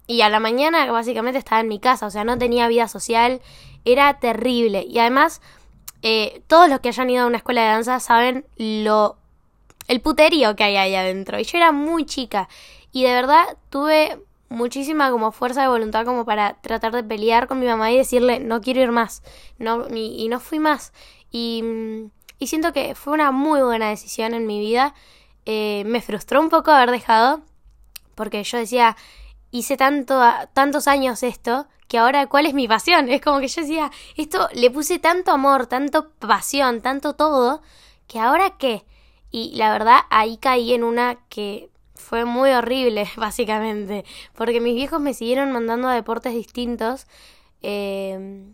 Y 0.08 0.22
a 0.22 0.30
la 0.30 0.40
mañana 0.40 0.92
básicamente 0.92 1.38
estaba 1.38 1.62
en 1.62 1.68
mi 1.68 1.80
casa, 1.80 2.08
o 2.08 2.12
sea, 2.12 2.24
no 2.24 2.38
tenía 2.38 2.68
vida 2.68 2.88
social, 2.88 3.42
era 3.86 4.20
terrible. 4.20 4.86
Y 4.90 5.00
además, 5.00 5.42
eh, 6.02 6.42
todos 6.48 6.70
los 6.70 6.80
que 6.80 6.90
hayan 6.90 7.10
ido 7.10 7.24
a 7.24 7.28
una 7.28 7.38
escuela 7.38 7.62
de 7.62 7.68
danza 7.68 8.00
saben 8.00 8.46
lo 8.58 9.18
el 9.88 10.02
puterío 10.02 10.56
que 10.56 10.64
hay 10.64 10.78
ahí 10.78 10.96
adentro. 10.96 11.40
Y 11.40 11.44
yo 11.44 11.58
era 11.58 11.72
muy 11.72 12.06
chica. 12.06 12.48
Y 12.92 13.04
de 13.04 13.14
verdad 13.14 13.58
tuve 13.70 14.20
muchísima 14.50 15.12
como 15.12 15.32
fuerza 15.32 15.62
de 15.62 15.68
voluntad 15.68 16.06
como 16.06 16.26
para 16.26 16.56
tratar 16.62 16.92
de 16.94 17.04
pelear 17.04 17.48
con 17.48 17.60
mi 17.60 17.66
mamá 17.66 17.92
y 17.92 17.98
decirle 17.98 18.40
no 18.40 18.62
quiero 18.62 18.82
ir 18.82 18.92
más. 18.92 19.24
No, 19.58 19.88
y, 19.94 20.28
no 20.30 20.40
fui 20.40 20.60
más. 20.60 20.94
Y, 21.32 21.64
y, 22.38 22.48
siento 22.48 22.72
que 22.72 22.96
fue 22.96 23.14
una 23.14 23.32
muy 23.32 23.62
buena 23.62 23.90
decisión 23.90 24.34
en 24.34 24.48
mi 24.48 24.60
vida. 24.60 24.94
Eh, 25.52 25.84
me 25.88 26.00
frustró 26.00 26.40
un 26.42 26.50
poco 26.50 26.70
haber 26.70 26.92
dejado. 26.92 27.42
Porque 28.14 28.44
yo 28.44 28.60
decía, 28.60 28.96
hice 29.50 29.78
tanto, 29.78 30.22
tantos 30.54 30.88
años 30.88 31.24
esto 31.24 31.66
que 31.88 31.98
ahora 31.98 32.28
cuál 32.28 32.46
es 32.46 32.54
mi 32.54 32.68
pasión. 32.68 33.10
Es 33.10 33.20
como 33.20 33.40
que 33.40 33.48
yo 33.48 33.62
decía, 33.64 33.90
esto 34.16 34.48
le 34.54 34.70
puse 34.70 35.00
tanto 35.00 35.32
amor, 35.32 35.66
tanto 35.66 36.12
pasión, 36.20 36.82
tanto 36.82 37.14
todo, 37.14 37.64
que 38.08 38.20
ahora 38.20 38.58
qué. 38.60 38.86
Y 39.32 39.56
la 39.56 39.72
verdad 39.72 40.02
ahí 40.12 40.38
caí 40.38 40.72
en 40.74 40.84
una 40.84 41.16
que 41.30 41.72
fue 41.96 42.26
muy 42.26 42.52
horrible, 42.52 43.10
básicamente, 43.18 44.06
porque 44.36 44.62
mis 44.62 44.76
viejos 44.76 45.02
me 45.02 45.16
siguieron 45.16 45.52
mandando 45.52 45.88
a 45.88 45.96
deportes 45.96 46.36
distintos. 46.36 47.08
Eh, 47.64 48.54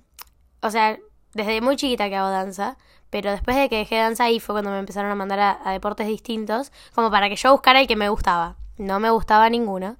o 0.61 0.71
sea, 0.71 0.97
desde 1.33 1.59
muy 1.59 1.75
chiquita 1.75 2.07
que 2.07 2.15
hago 2.15 2.29
danza, 2.29 2.77
pero 3.09 3.31
después 3.31 3.55
de 3.55 3.69
que 3.69 3.77
dejé 3.77 3.97
danza 3.97 4.25
ahí 4.25 4.39
fue 4.39 4.53
cuando 4.53 4.71
me 4.71 4.79
empezaron 4.79 5.11
a 5.11 5.15
mandar 5.15 5.59
a, 5.63 5.71
deportes 5.71 6.07
distintos, 6.07 6.71
como 6.93 7.11
para 7.11 7.29
que 7.29 7.35
yo 7.35 7.51
buscara 7.51 7.79
el 7.79 7.87
que 7.87 7.95
me 7.95 8.09
gustaba. 8.09 8.57
No 8.77 8.99
me 8.99 9.09
gustaba 9.09 9.49
ninguno. 9.49 9.97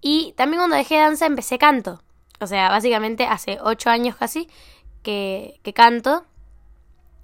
Y 0.00 0.32
también 0.36 0.60
cuando 0.60 0.76
dejé 0.76 0.98
danza 0.98 1.26
empecé 1.26 1.58
canto. 1.58 2.02
O 2.40 2.46
sea, 2.46 2.68
básicamente 2.68 3.24
hace 3.24 3.58
ocho 3.62 3.90
años 3.90 4.16
casi 4.16 4.48
que, 5.02 5.60
que 5.62 5.72
canto 5.72 6.24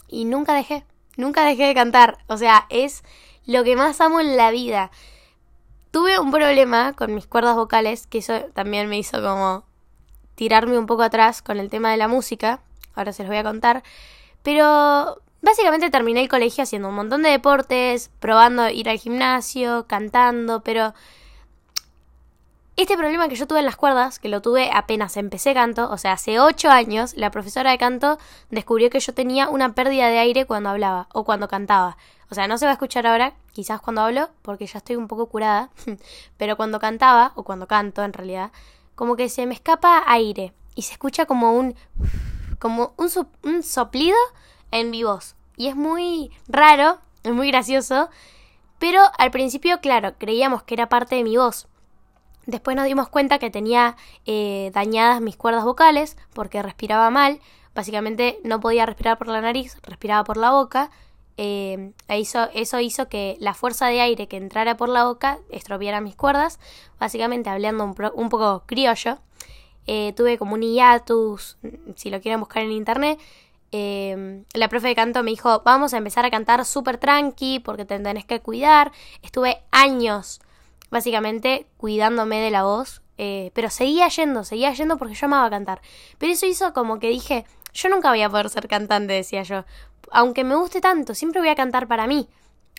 y 0.08 0.24
nunca 0.24 0.54
dejé. 0.54 0.84
Nunca 1.16 1.44
dejé 1.44 1.64
de 1.64 1.74
cantar. 1.74 2.18
O 2.28 2.36
sea, 2.36 2.66
es 2.70 3.02
lo 3.46 3.64
que 3.64 3.76
más 3.76 4.00
amo 4.00 4.20
en 4.20 4.36
la 4.36 4.50
vida. 4.50 4.90
Tuve 5.90 6.18
un 6.18 6.30
problema 6.30 6.94
con 6.94 7.14
mis 7.14 7.26
cuerdas 7.26 7.56
vocales, 7.56 8.06
que 8.06 8.18
eso 8.18 8.34
también 8.54 8.88
me 8.88 8.98
hizo 8.98 9.20
como 9.20 9.64
tirarme 10.34 10.78
un 10.78 10.86
poco 10.86 11.02
atrás 11.02 11.42
con 11.42 11.58
el 11.58 11.68
tema 11.68 11.90
de 11.90 11.96
la 11.96 12.08
música. 12.08 12.60
Ahora 12.94 13.12
se 13.12 13.22
los 13.22 13.28
voy 13.28 13.38
a 13.38 13.42
contar. 13.42 13.82
Pero 14.42 15.20
básicamente 15.40 15.90
terminé 15.90 16.22
el 16.22 16.28
colegio 16.28 16.62
haciendo 16.64 16.88
un 16.88 16.94
montón 16.94 17.22
de 17.22 17.30
deportes, 17.30 18.10
probando 18.20 18.68
ir 18.70 18.88
al 18.88 18.98
gimnasio, 18.98 19.86
cantando, 19.86 20.62
pero 20.62 20.94
este 22.74 22.96
problema 22.96 23.28
que 23.28 23.34
yo 23.34 23.46
tuve 23.46 23.58
en 23.58 23.66
las 23.66 23.76
cuerdas, 23.76 24.18
que 24.18 24.30
lo 24.30 24.40
tuve 24.40 24.70
apenas 24.72 25.18
empecé 25.18 25.52
canto, 25.52 25.90
o 25.90 25.98
sea, 25.98 26.12
hace 26.12 26.40
ocho 26.40 26.70
años, 26.70 27.14
la 27.16 27.30
profesora 27.30 27.70
de 27.70 27.76
canto 27.78 28.18
descubrió 28.50 28.88
que 28.88 28.98
yo 28.98 29.12
tenía 29.12 29.50
una 29.50 29.74
pérdida 29.74 30.08
de 30.08 30.18
aire 30.18 30.46
cuando 30.46 30.70
hablaba 30.70 31.06
o 31.12 31.24
cuando 31.24 31.48
cantaba. 31.48 31.98
O 32.30 32.34
sea, 32.34 32.48
no 32.48 32.56
se 32.56 32.64
va 32.64 32.70
a 32.70 32.74
escuchar 32.74 33.06
ahora, 33.06 33.34
quizás 33.52 33.82
cuando 33.82 34.00
hablo, 34.00 34.30
porque 34.40 34.66
ya 34.66 34.78
estoy 34.78 34.96
un 34.96 35.06
poco 35.06 35.26
curada, 35.26 35.68
pero 36.38 36.56
cuando 36.56 36.80
cantaba, 36.80 37.32
o 37.34 37.42
cuando 37.42 37.66
canto 37.66 38.02
en 38.04 38.14
realidad, 38.14 38.52
como 38.94 39.16
que 39.16 39.28
se 39.28 39.44
me 39.44 39.52
escapa 39.52 40.02
aire 40.06 40.54
y 40.74 40.82
se 40.82 40.92
escucha 40.92 41.26
como 41.26 41.52
un, 41.52 41.74
como 42.62 42.94
un, 42.96 43.62
soplido 43.64 44.16
en 44.70 44.90
mi 44.90 45.02
voz. 45.02 45.34
Y 45.56 45.66
es 45.66 45.74
muy 45.74 46.30
raro, 46.46 47.00
es 47.24 47.32
muy 47.32 47.48
gracioso, 47.48 48.08
pero 48.78 49.02
al 49.18 49.32
principio, 49.32 49.80
claro, 49.80 50.14
creíamos 50.16 50.62
que 50.62 50.74
era 50.74 50.88
parte 50.88 51.16
de 51.16 51.24
mi 51.24 51.36
voz 51.36 51.66
Después 52.46 52.76
nos 52.76 52.86
dimos 52.86 53.08
cuenta 53.08 53.38
que 53.38 53.50
tenía 53.50 53.96
eh, 54.26 54.72
dañadas 54.74 55.20
mis 55.20 55.36
cuerdas 55.36 55.64
vocales 55.64 56.16
porque 56.34 56.62
respiraba 56.62 57.08
mal. 57.10 57.40
Básicamente 57.72 58.38
no 58.42 58.58
podía 58.58 58.84
respirar 58.84 59.16
por 59.16 59.28
la 59.28 59.40
nariz, 59.40 59.78
respiraba 59.82 60.24
por 60.24 60.36
la 60.36 60.50
boca. 60.50 60.90
Eh, 61.36 61.92
e 62.08 62.18
hizo, 62.18 62.48
eso 62.52 62.80
hizo 62.80 63.08
que 63.08 63.36
la 63.38 63.54
fuerza 63.54 63.86
de 63.86 64.00
aire 64.00 64.26
que 64.26 64.36
entrara 64.36 64.76
por 64.76 64.88
la 64.88 65.04
boca 65.04 65.38
estropeara 65.50 66.00
mis 66.00 66.16
cuerdas. 66.16 66.58
Básicamente 66.98 67.48
hablando 67.48 67.84
un 67.84 68.28
poco 68.28 68.64
criollo. 68.66 69.18
Eh, 69.86 70.12
tuve 70.16 70.38
como 70.38 70.54
un 70.54 70.62
hiatus, 70.62 71.58
si 71.96 72.10
lo 72.10 72.20
quieren 72.20 72.40
buscar 72.40 72.62
en 72.62 72.72
internet. 72.72 73.18
la 73.72 74.68
profe 74.68 74.88
de 74.88 74.94
canto 74.94 75.22
me 75.22 75.30
dijo, 75.30 75.62
vamos 75.64 75.94
a 75.94 75.98
empezar 75.98 76.24
a 76.24 76.30
cantar 76.30 76.64
súper 76.64 76.98
tranqui 76.98 77.58
porque 77.58 77.84
te 77.84 77.98
tenés 77.98 78.24
que 78.24 78.40
cuidar. 78.40 78.92
Estuve 79.22 79.62
años 79.70 80.40
básicamente 80.92 81.66
cuidándome 81.78 82.38
de 82.38 82.50
la 82.50 82.64
voz, 82.64 83.00
eh, 83.16 83.50
pero 83.54 83.70
seguía 83.70 84.08
yendo, 84.08 84.44
seguía 84.44 84.72
yendo 84.74 84.98
porque 84.98 85.14
yo 85.14 85.26
amaba 85.26 85.48
cantar. 85.48 85.80
Pero 86.18 86.32
eso 86.32 86.46
hizo 86.46 86.74
como 86.74 86.98
que 86.98 87.08
dije, 87.08 87.46
yo 87.72 87.88
nunca 87.88 88.10
voy 88.10 88.20
a 88.22 88.28
poder 88.28 88.50
ser 88.50 88.68
cantante, 88.68 89.14
decía 89.14 89.42
yo. 89.42 89.64
Aunque 90.10 90.44
me 90.44 90.54
guste 90.54 90.82
tanto, 90.82 91.14
siempre 91.14 91.40
voy 91.40 91.48
a 91.48 91.54
cantar 91.54 91.88
para 91.88 92.06
mí. 92.06 92.28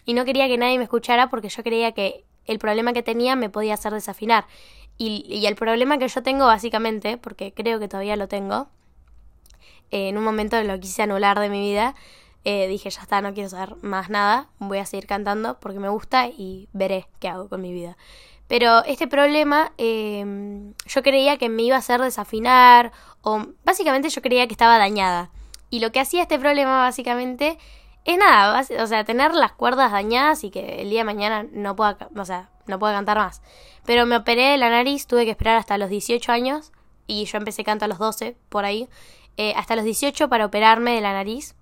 Y 0.05 0.13
no 0.13 0.25
quería 0.25 0.47
que 0.47 0.59
nadie 0.59 0.77
me 0.77 0.83
escuchara 0.83 1.29
porque 1.29 1.49
yo 1.49 1.63
creía 1.63 1.93
que 1.93 2.23
el 2.45 2.59
problema 2.59 2.93
que 2.93 3.01
tenía 3.01 3.35
me 3.35 3.49
podía 3.49 3.73
hacer 3.73 3.93
desafinar. 3.93 4.45
Y, 4.97 5.25
y 5.27 5.45
el 5.47 5.55
problema 5.55 5.97
que 5.97 6.07
yo 6.07 6.23
tengo 6.23 6.45
básicamente, 6.45 7.17
porque 7.17 7.53
creo 7.53 7.79
que 7.79 7.87
todavía 7.87 8.15
lo 8.15 8.27
tengo, 8.27 8.67
eh, 9.93 10.09
en 10.09 10.17
un 10.17 10.23
momento 10.23 10.61
lo 10.63 10.79
quise 10.79 11.03
anular 11.03 11.39
de 11.39 11.49
mi 11.49 11.61
vida, 11.61 11.93
eh, 12.45 12.67
dije, 12.67 12.89
ya 12.89 13.01
está, 13.01 13.21
no 13.21 13.33
quiero 13.35 13.47
saber 13.49 13.75
más 13.83 14.09
nada, 14.09 14.49
voy 14.57 14.79
a 14.79 14.85
seguir 14.85 15.05
cantando 15.05 15.59
porque 15.59 15.79
me 15.79 15.87
gusta 15.87 16.27
y 16.27 16.67
veré 16.73 17.07
qué 17.19 17.29
hago 17.29 17.47
con 17.47 17.61
mi 17.61 17.71
vida. 17.71 17.95
Pero 18.47 18.83
este 18.85 19.07
problema 19.07 19.71
em, 19.77 20.73
yo 20.85 21.03
creía 21.03 21.37
que 21.37 21.47
me 21.47 21.61
iba 21.61 21.75
a 21.75 21.79
hacer 21.79 22.01
desafinar 22.01 22.91
o 23.21 23.45
básicamente 23.63 24.09
yo 24.09 24.21
creía 24.21 24.47
que 24.47 24.53
estaba 24.53 24.79
dañada. 24.79 25.29
Y 25.69 25.79
lo 25.79 25.91
que 25.91 25.99
hacía 25.99 26.23
este 26.23 26.39
problema 26.39 26.81
básicamente 26.81 27.57
es 28.03 28.17
nada, 28.17 28.63
o 28.79 28.87
sea, 28.87 29.05
tener 29.05 29.33
las 29.33 29.53
cuerdas 29.53 29.91
dañadas 29.91 30.43
y 30.43 30.49
que 30.49 30.81
el 30.81 30.89
día 30.89 31.01
de 31.01 31.05
mañana 31.05 31.45
no 31.51 31.75
pueda, 31.75 31.97
o 32.15 32.25
sea, 32.25 32.49
no 32.65 32.79
pueda 32.79 32.93
cantar 32.93 33.17
más. 33.17 33.41
Pero 33.85 34.05
me 34.05 34.17
operé 34.17 34.49
de 34.51 34.57
la 34.57 34.69
nariz, 34.69 35.07
tuve 35.07 35.25
que 35.25 35.31
esperar 35.31 35.57
hasta 35.57 35.77
los 35.77 35.89
18 35.89 36.31
años 36.31 36.71
y 37.07 37.25
yo 37.25 37.37
empecé 37.37 37.63
canto 37.63 37.85
a 37.85 37.87
los 37.87 37.97
12, 37.97 38.35
por 38.49 38.65
ahí, 38.65 38.87
eh, 39.37 39.53
hasta 39.55 39.75
los 39.75 39.83
18 39.85 40.29
para 40.29 40.45
operarme 40.45 40.95
de 40.95 41.01
la 41.01 41.13
nariz 41.13 41.55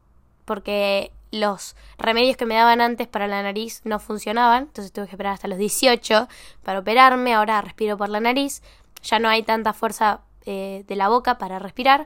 porque 0.45 1.11
los 1.31 1.75
remedios 1.97 2.35
que 2.35 2.45
me 2.45 2.55
daban 2.55 2.81
antes 2.81 3.07
para 3.07 3.27
la 3.27 3.41
nariz 3.41 3.81
no 3.85 3.99
funcionaban, 3.99 4.63
entonces 4.63 4.91
tuve 4.91 5.05
que 5.05 5.11
esperar 5.11 5.33
hasta 5.33 5.47
los 5.47 5.57
18 5.57 6.27
para 6.63 6.79
operarme, 6.79 7.33
ahora 7.33 7.61
respiro 7.61 7.97
por 7.97 8.09
la 8.09 8.19
nariz, 8.19 8.61
ya 9.01 9.19
no 9.19 9.29
hay 9.29 9.43
tanta 9.43 9.73
fuerza 9.73 10.21
eh, 10.45 10.83
de 10.87 10.95
la 10.95 11.07
boca 11.07 11.37
para 11.37 11.57
respirar, 11.57 12.05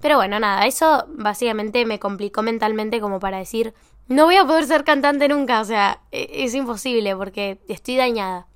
pero 0.00 0.16
bueno, 0.16 0.38
nada, 0.38 0.66
eso 0.66 1.04
básicamente 1.08 1.84
me 1.84 1.98
complicó 1.98 2.42
mentalmente 2.42 3.00
como 3.00 3.18
para 3.18 3.38
decir, 3.38 3.74
no 4.06 4.24
voy 4.24 4.36
a 4.36 4.46
poder 4.46 4.66
ser 4.66 4.84
cantante 4.84 5.28
nunca, 5.28 5.60
o 5.60 5.64
sea, 5.64 6.00
e-, 6.12 6.44
es 6.44 6.54
imposible 6.54 7.16
porque 7.16 7.58
estoy 7.68 7.96
dañada. 7.96 8.46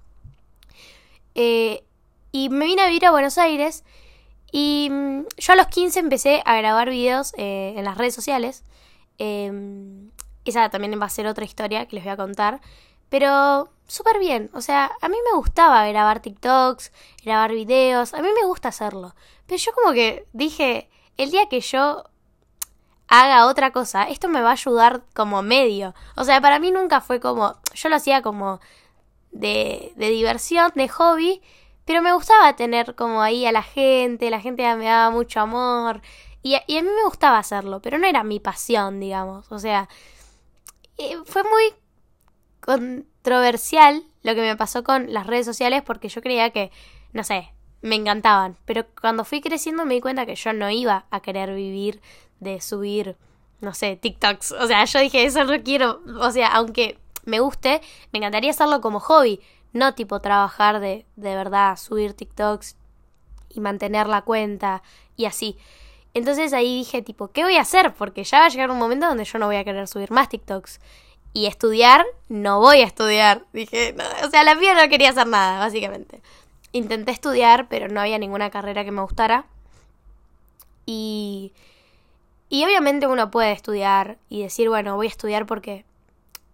Eh, 1.35 1.85
y 2.33 2.49
me 2.49 2.67
vine 2.67 2.83
a 2.83 2.87
vivir 2.87 3.07
a 3.07 3.11
Buenos 3.11 3.39
Aires 3.39 3.85
y 4.53 4.89
mm, 4.91 5.27
yo 5.37 5.53
a 5.53 5.57
los 5.57 5.67
15 5.69 6.01
empecé 6.01 6.43
a 6.45 6.57
grabar 6.57 6.91
videos 6.91 7.33
eh, 7.37 7.75
en 7.77 7.85
las 7.85 7.99
redes 7.99 8.15
sociales 8.15 8.65
Em, 9.19 10.11
esa 10.45 10.69
también 10.71 11.01
va 11.01 11.07
a 11.07 11.09
ser 11.09 11.27
otra 11.27 11.45
historia 11.45 11.87
que 11.87 11.97
les 11.97 12.05
voy 12.05 12.13
a 12.13 12.17
contar. 12.17 12.61
Pero 13.09 13.69
súper 13.87 14.19
bien. 14.19 14.51
O 14.55 14.61
sea, 14.61 14.91
a 15.01 15.09
mí 15.09 15.17
me 15.31 15.37
gustaba 15.37 15.87
grabar 15.87 16.21
TikToks, 16.21 16.93
grabar 17.25 17.53
videos. 17.53 18.15
A 18.15 18.23
mí 18.23 18.29
me 18.35 18.47
gusta 18.47 18.69
hacerlo. 18.69 19.15
Pero 19.47 19.59
yo 19.59 19.73
como 19.73 19.93
que 19.93 20.27
dije, 20.33 20.91
el 21.17 21.31
día 21.31 21.49
que 21.49 21.61
yo 21.61 22.05
haga 23.09 23.47
otra 23.47 23.71
cosa, 23.73 24.05
esto 24.05 24.29
me 24.29 24.41
va 24.43 24.51
a 24.51 24.53
ayudar 24.53 25.03
como 25.15 25.43
medio. 25.43 25.95
O 26.17 26.25
sea, 26.25 26.41
para 26.41 26.59
mí 26.59 26.71
nunca 26.73 27.01
fue 27.01 27.21
como, 27.21 27.57
yo 27.75 27.89
lo 27.89 27.97
hacía 27.97 28.23
como 28.23 28.61
de, 29.35 29.93
diversión, 29.97 30.73
de 30.75 30.89
hobby, 30.89 31.43
pero 31.85 32.01
me 32.01 32.15
gustaba 32.15 32.57
tener 32.57 32.95
como 32.95 33.21
ahí 33.21 33.45
a 33.45 33.53
la 33.53 33.63
gente, 33.63 34.31
la 34.31 34.41
gente 34.41 34.63
me 34.77 34.87
daba 34.87 35.11
mucho 35.11 35.41
amor, 35.41 36.01
y, 36.43 36.55
a 36.57 36.63
mí 36.69 36.83
me 36.83 37.05
gustaba 37.05 37.39
hacerlo, 37.39 37.81
pero 37.81 37.99
no 37.99 38.07
era 38.07 38.23
mi 38.23 38.39
pasión, 38.39 39.01
digamos. 39.01 39.51
O 39.51 39.59
sea, 39.59 39.89
eh, 40.99 41.17
fue 41.25 41.43
muy 41.43 41.73
controversial 42.61 44.05
lo 44.23 44.35
que 44.35 44.43
me 44.43 44.55
pasó 44.55 44.85
con 44.85 45.11
las 45.13 45.27
redes 45.27 45.47
sociales 45.47 45.83
porque 45.83 46.11
yo 46.11 46.21
creía 46.21 46.51
que, 46.51 46.71
no 47.15 47.25
sé, 47.25 47.55
me 47.81 47.95
encantaban. 47.95 48.59
Pero 48.67 48.85
cuando 49.01 49.25
fui 49.25 49.41
creciendo 49.41 49.87
me 49.87 49.95
di 49.95 50.03
cuenta 50.03 50.27
que 50.27 50.35
yo 50.35 50.53
no 50.53 50.69
iba 50.69 51.07
a 51.11 51.21
querer 51.21 51.55
vivir 51.55 52.03
de 52.41 52.61
subir, 52.61 53.17
no 53.63 53.73
sé, 53.73 53.97
TikToks. 53.97 54.53
O 54.53 54.67
sea, 54.67 54.85
yo 54.85 54.99
dije, 55.01 55.25
eso 55.25 55.45
no 55.45 55.63
quiero. 55.63 56.03
O 56.21 56.31
sea, 56.31 56.49
aunque 56.49 56.99
me 57.25 57.41
guste, 57.41 57.81
me 58.13 58.19
encantaría 58.19 58.51
hacerlo 58.51 58.81
como 58.81 59.01
hobby. 59.01 59.41
No 59.73 59.95
tipo 59.95 60.21
trabajar 60.21 60.81
de, 60.81 61.05
de 61.17 61.35
verdad, 61.35 61.77
subir 61.77 62.15
TikToks 62.15 62.77
y 63.51 63.61
mantener 63.61 64.07
la 64.07 64.23
cuenta 64.23 64.83
y 65.17 65.25
así. 65.25 65.57
Entonces 66.15 66.53
ahí 66.53 66.79
dije, 66.79 67.03
tipo, 67.03 67.29
¿qué 67.29 67.43
voy 67.43 67.57
a 67.57 67.63
hacer? 67.63 67.93
Porque 67.95 68.23
ya 68.23 68.39
va 68.39 68.47
a 68.47 68.49
llegar 68.49 68.71
un 68.71 68.79
momento 68.79 69.07
donde 69.07 69.25
yo 69.25 69.39
no 69.39 69.47
voy 69.47 69.57
a 69.57 69.65
querer 69.65 69.89
subir 69.89 70.13
más 70.13 70.29
TikToks. 70.29 70.81
Y 71.33 71.47
estudiar, 71.47 72.07
no 72.29 72.61
voy 72.61 72.83
a 72.83 72.85
estudiar. 72.85 73.45
Dije, 73.53 73.97
o 74.25 74.31
sea, 74.31 74.45
la 74.45 74.55
vida 74.55 74.75
no 74.81 74.89
quería 74.89 75.11
hacer 75.11 75.27
nada, 75.27 75.59
básicamente. 75.59 76.23
Intenté 76.71 77.11
estudiar, 77.11 77.67
pero 77.69 77.89
no 77.89 78.01
había 78.01 78.19
ninguna 78.19 78.51
carrera 78.51 78.85
que 78.85 78.93
me 78.93 79.03
gustara. 79.03 79.47
Y, 80.87 81.53
y 82.49 82.65
obviamente 82.65 83.09
uno 83.09 83.33
puede 83.33 83.51
estudiar 83.51 84.19
y 84.29 84.43
decir, 84.43 84.69
bueno, 84.69 84.95
voy 84.95 85.07
a 85.07 85.11
estudiar 85.11 85.47
porque, 85.47 85.85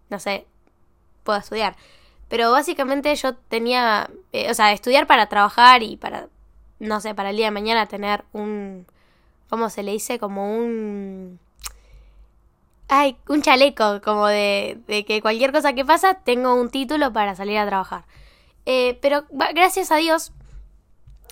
no 0.08 0.18
sé, 0.18 0.46
puedo 1.30 1.38
estudiar. 1.40 1.76
Pero 2.28 2.50
básicamente 2.50 3.14
yo 3.14 3.34
tenía, 3.34 4.10
eh, 4.32 4.50
o 4.50 4.54
sea, 4.54 4.72
estudiar 4.72 5.06
para 5.06 5.28
trabajar 5.28 5.82
y 5.82 5.96
para, 5.96 6.28
no 6.78 7.00
sé, 7.00 7.14
para 7.14 7.30
el 7.30 7.36
día 7.36 7.46
de 7.46 7.52
mañana 7.52 7.86
tener 7.86 8.24
un, 8.32 8.86
¿cómo 9.48 9.70
se 9.70 9.82
le 9.82 9.92
dice? 9.92 10.18
Como 10.18 10.56
un... 10.56 11.38
Ay, 12.88 13.16
un 13.28 13.42
chaleco, 13.42 14.00
como 14.02 14.26
de, 14.26 14.78
de 14.88 15.04
que 15.04 15.22
cualquier 15.22 15.52
cosa 15.52 15.72
que 15.72 15.84
pasa 15.84 16.14
tengo 16.14 16.54
un 16.54 16.70
título 16.70 17.12
para 17.12 17.36
salir 17.36 17.58
a 17.58 17.66
trabajar. 17.66 18.04
Eh, 18.66 18.98
pero 19.00 19.24
gracias 19.30 19.92
a 19.92 19.96
Dios, 19.96 20.32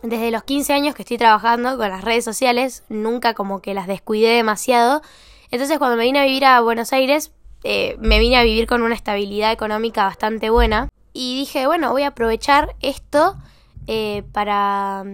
desde 0.03 0.31
los 0.31 0.45
15 0.45 0.73
años 0.73 0.95
que 0.95 1.03
estoy 1.03 1.19
trabajando 1.19 1.77
con 1.77 1.89
las 1.89 2.05
redes 2.05 2.25
sociales, 2.25 2.85
nunca 2.89 3.35
como 3.35 3.61
que 3.61 3.75
las 3.75 3.89
descuidé 3.89 4.37
demasiado. 4.37 5.03
Entonces 5.51 5.79
cuando 5.79 5.97
me 5.97 6.05
vine 6.05 6.21
a 6.21 6.25
vivir 6.25 6.45
a 6.45 6.61
Buenos 6.61 6.93
Aires, 6.93 7.33
eh, 7.65 7.97
me 8.01 8.19
vine 8.19 8.37
a 8.39 8.45
vivir 8.45 8.67
con 8.67 8.83
una 8.83 8.95
estabilidad 8.95 9.53
económica 9.53 10.05
bastante 10.05 10.51
buena. 10.51 10.89
Y 11.13 11.39
dije, 11.39 11.67
bueno, 11.67 11.91
voy 11.91 12.03
a 12.03 12.09
aprovechar 12.09 12.77
esto 12.81 13.37
eh, 13.87 14.23
para 14.33 15.05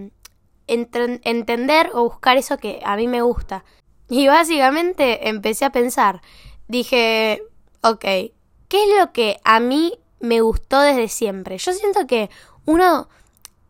entender 0.67 1.91
o 1.93 2.03
buscar 2.03 2.37
eso 2.37 2.57
que 2.57 2.81
a 2.83 2.95
mí 2.95 3.07
me 3.07 3.21
gusta. 3.21 3.63
Y 4.09 4.27
básicamente 4.27 5.29
empecé 5.29 5.65
a 5.65 5.71
pensar, 5.71 6.21
dije, 6.67 7.41
ok, 7.81 8.01
¿qué 8.01 8.33
es 8.69 8.99
lo 8.99 9.11
que 9.13 9.39
a 9.43 9.59
mí 9.59 9.93
me 10.19 10.41
gustó 10.41 10.79
desde 10.81 11.07
siempre? 11.07 11.57
Yo 11.57 11.73
siento 11.73 12.05
que 12.05 12.29
uno 12.65 13.07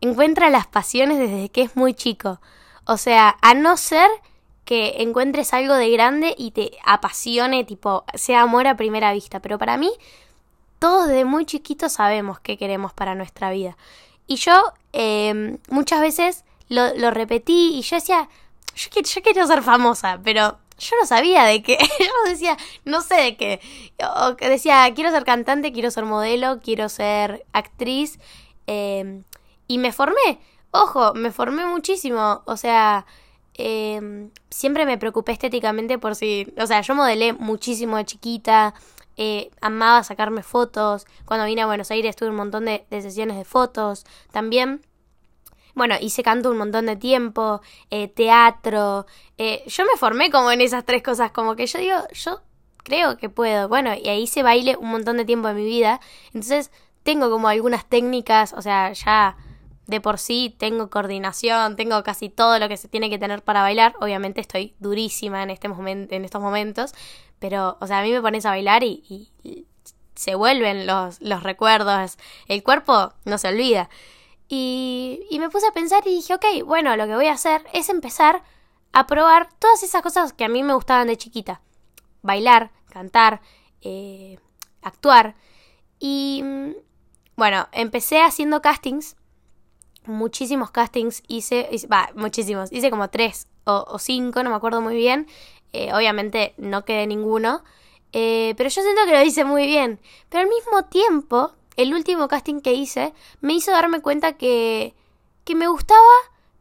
encuentra 0.00 0.50
las 0.50 0.66
pasiones 0.66 1.18
desde 1.18 1.48
que 1.48 1.62
es 1.62 1.76
muy 1.76 1.94
chico. 1.94 2.40
O 2.84 2.96
sea, 2.96 3.36
a 3.40 3.54
no 3.54 3.76
ser 3.76 4.08
que 4.66 4.96
encuentres 4.98 5.54
algo 5.54 5.74
de 5.74 5.90
grande 5.90 6.34
y 6.36 6.50
te 6.50 6.72
apasione, 6.84 7.64
tipo, 7.64 8.04
sea 8.12 8.42
amor 8.42 8.66
a 8.66 8.76
primera 8.76 9.12
vista. 9.12 9.40
Pero 9.40 9.58
para 9.58 9.78
mí, 9.78 9.90
todos 10.80 11.06
desde 11.06 11.24
muy 11.24 11.46
chiquitos 11.46 11.92
sabemos 11.92 12.40
qué 12.40 12.58
queremos 12.58 12.92
para 12.92 13.14
nuestra 13.14 13.50
vida. 13.50 13.78
Y 14.26 14.36
yo 14.36 14.74
em, 14.92 15.58
muchas 15.70 16.00
veces 16.00 16.44
lo, 16.68 16.94
lo 16.96 17.12
repetí 17.12 17.76
y 17.78 17.82
yo 17.82 17.96
decía, 17.96 18.28
yo, 18.74 18.90
yo 19.00 19.22
quiero 19.22 19.46
ser 19.46 19.62
famosa, 19.62 20.20
pero 20.24 20.58
yo 20.78 20.96
no 21.00 21.06
sabía 21.06 21.44
de 21.44 21.62
qué. 21.62 21.78
yo 22.00 22.30
decía, 22.30 22.56
no 22.84 23.00
sé 23.02 23.14
de 23.14 23.36
qué. 23.36 23.60
O 24.20 24.32
decía, 24.34 24.92
quiero 24.94 25.10
ser 25.12 25.24
cantante, 25.24 25.72
quiero 25.72 25.92
ser 25.92 26.04
modelo, 26.04 26.60
quiero 26.60 26.88
ser 26.88 27.46
actriz. 27.52 28.18
Em, 28.66 29.22
y 29.68 29.78
me 29.78 29.92
formé. 29.92 30.40
Ojo, 30.72 31.14
me 31.14 31.30
formé 31.30 31.66
muchísimo. 31.66 32.42
O 32.46 32.56
sea, 32.56 33.06
eh, 33.58 34.28
siempre 34.50 34.86
me 34.86 34.98
preocupé 34.98 35.32
estéticamente 35.32 35.98
por 35.98 36.14
si. 36.14 36.52
O 36.58 36.66
sea, 36.66 36.80
yo 36.80 36.94
modelé 36.94 37.32
muchísimo 37.32 37.96
de 37.96 38.04
chiquita. 38.04 38.74
Eh, 39.16 39.50
amaba 39.60 40.02
sacarme 40.04 40.42
fotos. 40.42 41.06
Cuando 41.24 41.46
vine 41.46 41.62
a 41.62 41.66
Buenos 41.66 41.90
Aires 41.90 42.16
tuve 42.16 42.30
un 42.30 42.36
montón 42.36 42.66
de, 42.66 42.86
de 42.90 43.02
sesiones 43.02 43.36
de 43.36 43.44
fotos. 43.44 44.04
También 44.30 44.82
bueno, 45.76 45.94
hice 46.00 46.22
canto 46.22 46.50
un 46.50 46.56
montón 46.56 46.86
de 46.86 46.96
tiempo, 46.96 47.60
eh, 47.90 48.08
teatro. 48.08 49.04
Eh, 49.36 49.62
yo 49.66 49.84
me 49.84 49.98
formé 49.98 50.30
como 50.30 50.50
en 50.50 50.62
esas 50.62 50.86
tres 50.86 51.02
cosas, 51.02 51.32
como 51.32 51.54
que 51.54 51.66
yo 51.66 51.78
digo, 51.78 51.98
yo 52.14 52.40
creo 52.78 53.18
que 53.18 53.28
puedo. 53.28 53.68
Bueno, 53.68 53.92
y 53.94 54.08
ahí 54.08 54.22
hice 54.22 54.42
baile 54.42 54.76
un 54.78 54.88
montón 54.88 55.18
de 55.18 55.26
tiempo 55.26 55.48
de 55.48 55.54
mi 55.54 55.64
vida. 55.66 56.00
Entonces 56.28 56.70
tengo 57.02 57.30
como 57.30 57.48
algunas 57.48 57.84
técnicas, 57.84 58.54
o 58.54 58.62
sea, 58.62 58.90
ya 58.92 59.36
de 59.86 60.00
por 60.00 60.18
sí 60.18 60.54
tengo 60.58 60.90
coordinación, 60.90 61.76
tengo 61.76 62.02
casi 62.02 62.28
todo 62.28 62.58
lo 62.58 62.68
que 62.68 62.76
se 62.76 62.88
tiene 62.88 63.08
que 63.08 63.18
tener 63.18 63.42
para 63.42 63.62
bailar. 63.62 63.94
Obviamente 64.00 64.40
estoy 64.40 64.74
durísima 64.78 65.42
en, 65.42 65.50
este 65.50 65.68
en 65.68 66.24
estos 66.24 66.42
momentos, 66.42 66.92
pero, 67.38 67.76
o 67.80 67.86
sea, 67.86 68.00
a 68.00 68.02
mí 68.02 68.12
me 68.12 68.20
pones 68.20 68.44
a 68.46 68.50
bailar 68.50 68.82
y, 68.82 69.28
se 70.14 70.34
vuelven 70.34 70.86
los, 70.86 71.20
los 71.20 71.42
recuerdos. 71.42 72.16
El 72.48 72.62
cuerpo 72.62 73.12
no 73.26 73.36
se 73.36 73.48
olvida. 73.48 73.90
Y, 74.48 75.20
y 75.30 75.38
me 75.38 75.50
puse 75.50 75.66
a 75.66 75.72
pensar 75.72 76.02
y 76.06 76.14
dije, 76.14 76.34
ok, 76.34 76.64
bueno, 76.64 76.96
lo 76.96 77.06
que 77.06 77.14
voy 77.14 77.26
a 77.26 77.34
hacer 77.34 77.62
es 77.74 77.90
empezar 77.90 78.42
a 78.92 79.06
probar 79.06 79.50
todas 79.58 79.82
esas 79.82 80.00
cosas 80.00 80.32
que 80.32 80.44
a 80.44 80.48
mí 80.48 80.62
me 80.62 80.72
gustaban 80.72 81.08
de 81.08 81.18
chiquita. 81.18 81.60
Bailar, 82.22 82.70
cantar, 82.88 83.42
eh, 83.82 84.38
actuar. 84.80 85.34
Y 85.98 86.42
bueno, 87.36 87.68
empecé 87.72 88.22
haciendo 88.22 88.62
castings. 88.62 89.16
Muchísimos 90.06 90.70
castings 90.70 91.22
hice, 91.28 91.68
va, 91.92 92.10
muchísimos, 92.14 92.72
hice 92.72 92.90
como 92.90 93.08
tres 93.10 93.48
o, 93.64 93.98
cinco, 93.98 94.42
no 94.42 94.50
me 94.50 94.56
acuerdo 94.56 94.80
muy 94.80 94.96
bien. 94.96 95.26
Eh, 95.72 95.92
obviamente 95.92 96.54
no 96.56 96.84
quedé 96.84 97.06
ninguno. 97.06 97.62
Eh, 98.12 98.54
pero 98.56 98.70
yo 98.70 98.82
siento 98.82 99.04
que 99.04 99.12
lo 99.12 99.22
hice 99.22 99.44
muy 99.44 99.66
bien. 99.66 100.00
Pero 100.28 100.44
al 100.44 100.48
mismo 100.48 100.84
tiempo 100.84 101.52
el 101.76 101.92
último 101.94 102.28
casting 102.28 102.60
que 102.60 102.72
hice 102.72 103.12
me 103.40 103.52
hizo 103.52 103.70
darme 103.70 104.00
cuenta 104.00 104.32
que, 104.32 104.94
que 105.44 105.54
me 105.54 105.68
gustaba, 105.68 106.00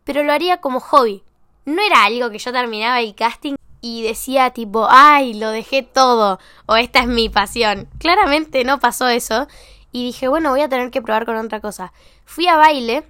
pero 0.04 0.24
lo 0.24 0.34
haría 0.34 0.58
como 0.58 0.80
hobby. 0.80 1.24
No 1.66 1.82
era 1.82 2.04
algo 2.04 2.30
que 2.30 2.38
yo 2.38 2.52
terminaba 2.52 3.00
el 3.00 3.16
casting 3.16 3.56
y 3.82 4.04
decía 4.04 4.50
tipo, 4.50 4.88
ay, 4.90 5.36
lo 5.36 5.52
dejé 5.52 5.84
todo, 5.84 6.40
o 6.66 6.76
esta 6.76 7.02
es 7.02 7.08
mi 7.08 7.30
pasión. 7.30 7.88
Claramente 8.00 8.64
no 8.64 8.80
pasó 8.80 9.08
eso 9.08 9.48
y 9.92 10.04
dije, 10.04 10.28
bueno, 10.28 10.50
voy 10.50 10.62
a 10.62 10.70
tener 10.70 10.92
que 10.92 11.02
probar 11.02 11.26
con 11.26 11.38
otra 11.38 11.62
cosa. 11.62 11.94
Fui 12.26 12.48
a 12.48 12.58
baile, 12.58 13.08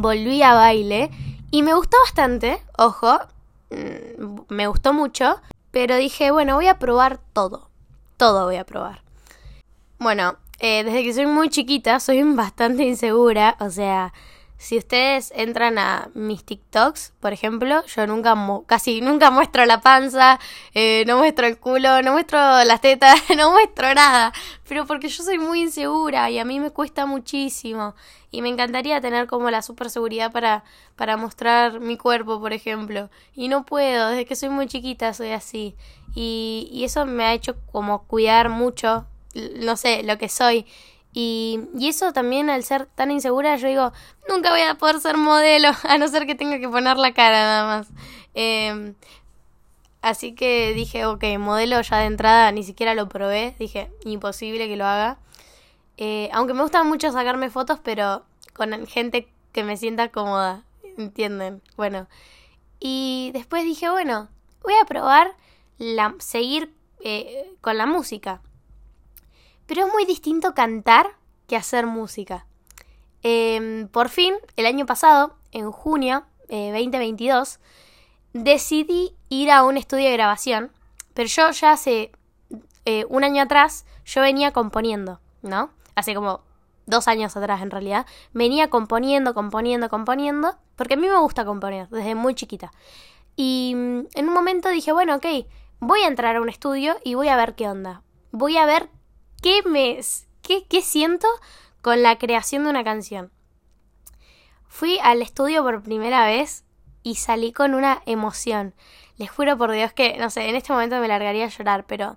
volví 0.00 0.42
a 0.42 0.54
baile 0.54 1.10
y 1.50 1.62
me 1.62 1.74
gustó 1.74 1.96
bastante, 2.04 2.62
ojo, 2.76 3.18
mm, 3.70 4.40
me 4.48 4.66
gustó 4.66 4.92
mucho, 4.92 5.40
pero 5.70 5.96
dije, 5.96 6.30
bueno, 6.30 6.54
voy 6.54 6.66
a 6.66 6.78
probar 6.78 7.20
todo, 7.32 7.70
todo 8.16 8.44
voy 8.44 8.56
a 8.56 8.64
probar. 8.64 9.02
Bueno, 9.98 10.36
eh, 10.60 10.84
desde 10.84 11.04
que 11.04 11.14
soy 11.14 11.26
muy 11.26 11.48
chiquita 11.48 12.00
soy 12.00 12.22
bastante 12.34 12.84
insegura, 12.84 13.56
o 13.60 13.70
sea, 13.70 14.12
si 14.58 14.76
ustedes 14.76 15.32
entran 15.34 15.78
a 15.78 16.10
mis 16.14 16.44
TikToks, 16.44 17.14
por 17.20 17.32
ejemplo, 17.32 17.84
yo 17.86 18.06
nunca, 18.06 18.34
casi 18.66 19.00
nunca 19.00 19.30
muestro 19.30 19.64
la 19.64 19.80
panza, 19.80 20.38
eh, 20.74 21.04
no 21.06 21.18
muestro 21.18 21.46
el 21.46 21.58
culo, 21.58 22.02
no 22.02 22.12
muestro 22.12 22.38
las 22.64 22.80
tetas, 22.80 23.20
no 23.36 23.52
muestro 23.52 23.94
nada, 23.94 24.32
pero 24.68 24.84
porque 24.84 25.08
yo 25.08 25.22
soy 25.22 25.38
muy 25.38 25.62
insegura 25.62 26.28
y 26.28 26.38
a 26.38 26.44
mí 26.44 26.60
me 26.60 26.70
cuesta 26.70 27.06
muchísimo. 27.06 27.94
Y 28.30 28.42
me 28.42 28.50
encantaría 28.50 29.00
tener 29.00 29.26
como 29.26 29.50
la 29.50 29.62
super 29.62 29.88
seguridad 29.88 30.32
para, 30.32 30.62
para 30.96 31.16
mostrar 31.16 31.80
mi 31.80 31.96
cuerpo, 31.96 32.40
por 32.40 32.52
ejemplo, 32.52 33.08
y 33.34 33.48
no 33.48 33.64
puedo, 33.64 34.08
desde 34.08 34.26
que 34.26 34.36
soy 34.36 34.50
muy 34.50 34.66
chiquita 34.66 35.14
soy 35.14 35.30
así. 35.30 35.76
Y, 36.14 36.68
y 36.72 36.84
eso 36.84 37.06
me 37.06 37.24
ha 37.24 37.32
hecho 37.32 37.56
como 37.72 38.02
cuidar 38.04 38.50
mucho 38.50 39.06
no 39.34 39.76
sé, 39.76 40.02
lo 40.02 40.18
que 40.18 40.28
soy. 40.28 40.66
Y, 41.20 41.62
y, 41.76 41.88
eso 41.88 42.12
también 42.12 42.48
al 42.48 42.62
ser 42.62 42.86
tan 42.86 43.10
insegura, 43.10 43.56
yo 43.56 43.66
digo, 43.66 43.92
nunca 44.28 44.52
voy 44.52 44.60
a 44.60 44.76
poder 44.76 45.00
ser 45.00 45.16
modelo, 45.16 45.70
a 45.82 45.98
no 45.98 46.06
ser 46.06 46.26
que 46.26 46.36
tenga 46.36 46.60
que 46.60 46.68
poner 46.68 46.96
la 46.96 47.12
cara 47.12 47.40
nada 47.40 47.66
más. 47.66 47.88
Em, 48.34 48.94
así 50.00 50.36
que 50.36 50.72
dije, 50.74 51.06
ok, 51.06 51.24
modelo 51.40 51.80
ya 51.80 51.98
de 51.98 52.04
entrada, 52.04 52.52
ni 52.52 52.62
siquiera 52.62 52.94
lo 52.94 53.08
probé, 53.08 53.56
dije, 53.58 53.90
imposible 54.04 54.68
que 54.68 54.76
lo 54.76 54.86
haga. 54.86 55.18
Eh, 55.96 56.30
aunque 56.32 56.54
me 56.54 56.62
gusta 56.62 56.84
mucho 56.84 57.10
sacarme 57.10 57.50
fotos, 57.50 57.80
pero 57.82 58.22
con 58.54 58.86
gente 58.86 59.26
que 59.50 59.64
me 59.64 59.76
sienta 59.76 60.10
cómoda, 60.10 60.62
¿entienden? 60.98 61.62
Bueno, 61.76 62.06
y 62.78 63.32
después 63.32 63.64
dije, 63.64 63.90
bueno, 63.90 64.28
voy 64.62 64.74
a 64.80 64.84
probar 64.84 65.34
seguir 66.20 66.72
eh, 67.00 67.50
con 67.60 67.76
la 67.76 67.86
música. 67.86 68.40
Pero 69.68 69.86
es 69.86 69.92
muy 69.92 70.04
distinto 70.04 70.54
cantar 70.54 71.10
que 71.46 71.54
hacer 71.54 71.86
música. 71.86 72.46
Em, 73.22 73.86
por 73.86 74.08
fin, 74.08 74.34
el 74.56 74.66
año 74.66 74.86
pasado, 74.86 75.36
en 75.52 75.70
junio 75.70 76.24
eh, 76.48 76.72
2022, 76.72 77.60
decidí 78.32 79.14
ir 79.28 79.52
a 79.52 79.62
un 79.62 79.76
estudio 79.76 80.06
de 80.06 80.14
grabación. 80.14 80.72
Pero 81.14 81.28
yo 81.28 81.50
ya 81.52 81.72
hace 81.72 82.10
eh, 82.84 83.04
un 83.08 83.22
año 83.22 83.42
atrás, 83.42 83.84
yo 84.04 84.22
venía 84.22 84.52
componiendo. 84.52 85.20
¿no? 85.42 85.70
Hace 85.94 86.14
como 86.14 86.40
dos 86.86 87.08
años 87.08 87.36
atrás 87.36 87.60
en 87.60 87.70
realidad, 87.70 88.06
venía 88.32 88.70
componiendo, 88.70 89.34
componiendo, 89.34 89.88
componiendo, 89.88 90.56
porque 90.76 90.94
a 90.94 90.96
mí 90.96 91.06
me 91.06 91.18
gusta 91.18 91.44
componer 91.44 91.88
desde 91.88 92.14
muy 92.14 92.34
chiquita. 92.34 92.72
Y 93.36 93.74
mm, 93.76 94.00
en 94.14 94.28
un 94.28 94.34
momento 94.34 94.68
dije, 94.70 94.92
bueno, 94.92 95.16
ok, 95.16 95.26
voy 95.80 96.00
a 96.00 96.08
entrar 96.08 96.36
a 96.36 96.40
un 96.40 96.48
estudio 96.48 96.96
y 97.04 97.14
voy 97.14 97.28
a 97.28 97.36
ver 97.36 97.54
qué 97.54 97.68
onda. 97.68 98.02
Voy 98.30 98.56
a 98.56 98.66
ver 98.66 98.88
qué 99.42 99.62
me 99.62 100.00
qué, 100.42 100.66
qué 100.68 100.82
siento 100.82 101.28
con 101.82 102.02
la 102.02 102.18
creación 102.18 102.64
de 102.64 102.70
una 102.70 102.84
canción. 102.84 103.30
Fui 104.68 104.98
al 105.02 105.22
estudio 105.22 105.62
por 105.62 105.82
primera 105.82 106.26
vez 106.26 106.64
y 107.02 107.16
salí 107.16 107.52
con 107.52 107.74
una 107.74 108.02
emoción. 108.06 108.74
Les 109.16 109.30
juro 109.30 109.56
por 109.58 109.72
Dios 109.72 109.92
que, 109.92 110.16
no 110.18 110.30
sé, 110.30 110.48
en 110.48 110.56
este 110.56 110.72
momento 110.72 111.00
me 111.00 111.08
largaría 111.08 111.46
a 111.46 111.48
llorar, 111.48 111.84
pero 111.86 112.16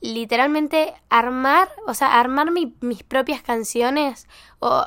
literalmente 0.00 0.94
armar, 1.08 1.68
o 1.86 1.94
sea, 1.94 2.18
armar 2.18 2.50
mis 2.50 3.02
propias 3.02 3.42
canciones 3.42 4.26
o, 4.58 4.86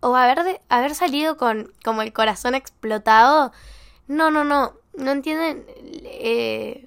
o 0.00 0.14
haber, 0.14 0.60
haber 0.68 0.94
salido 0.94 1.36
con 1.36 1.72
como 1.84 2.02
el 2.02 2.12
corazón 2.12 2.54
explotado. 2.54 3.52
No, 4.06 4.30
no, 4.30 4.44
no, 4.44 4.74
no 4.94 5.10
entienden, 5.10 5.64
eh, 6.04 6.86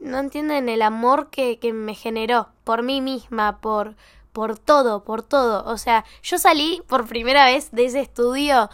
no 0.00 0.18
entienden 0.18 0.68
el 0.68 0.82
amor 0.82 1.30
que, 1.30 1.58
que 1.58 1.72
me 1.72 1.94
generó 1.94 2.48
por 2.64 2.82
mí 2.82 3.00
misma, 3.00 3.60
por, 3.60 3.94
por 4.32 4.58
todo, 4.58 5.04
por 5.04 5.22
todo. 5.22 5.64
O 5.70 5.78
sea, 5.78 6.04
yo 6.22 6.38
salí 6.38 6.82
por 6.88 7.06
primera 7.06 7.44
vez 7.44 7.70
de 7.70 7.84
ese 7.84 8.00
estudio 8.00 8.70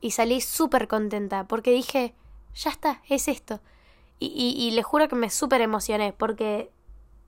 y 0.00 0.10
salí 0.10 0.40
súper 0.40 0.88
contenta 0.88 1.44
porque 1.44 1.70
dije, 1.70 2.14
ya 2.54 2.70
está, 2.70 3.00
es 3.08 3.28
esto. 3.28 3.60
Y, 4.18 4.26
y, 4.26 4.62
y 4.62 4.72
le 4.72 4.82
juro 4.82 5.08
que 5.08 5.16
me 5.16 5.30
súper 5.30 5.60
emocioné 5.60 6.12
porque 6.12 6.70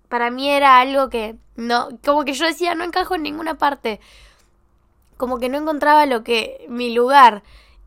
para 0.08 0.30
mí 0.30 0.48
era 0.48 0.80
algo 0.80 1.08
que 1.08 1.36
no, 1.56 1.88
como 2.04 2.24
que 2.24 2.32
yo 2.32 2.46
decía, 2.46 2.74
no 2.74 2.84
encajo 2.84 3.14
en 3.14 3.22
ninguna 3.22 3.56
parte. 3.58 4.00
Como 5.16 5.38
que 5.38 5.48
no 5.48 5.56
encontraba 5.56 6.04
lo 6.06 6.22
que, 6.22 6.66
mi 6.68 6.92
lugar. 6.92 7.42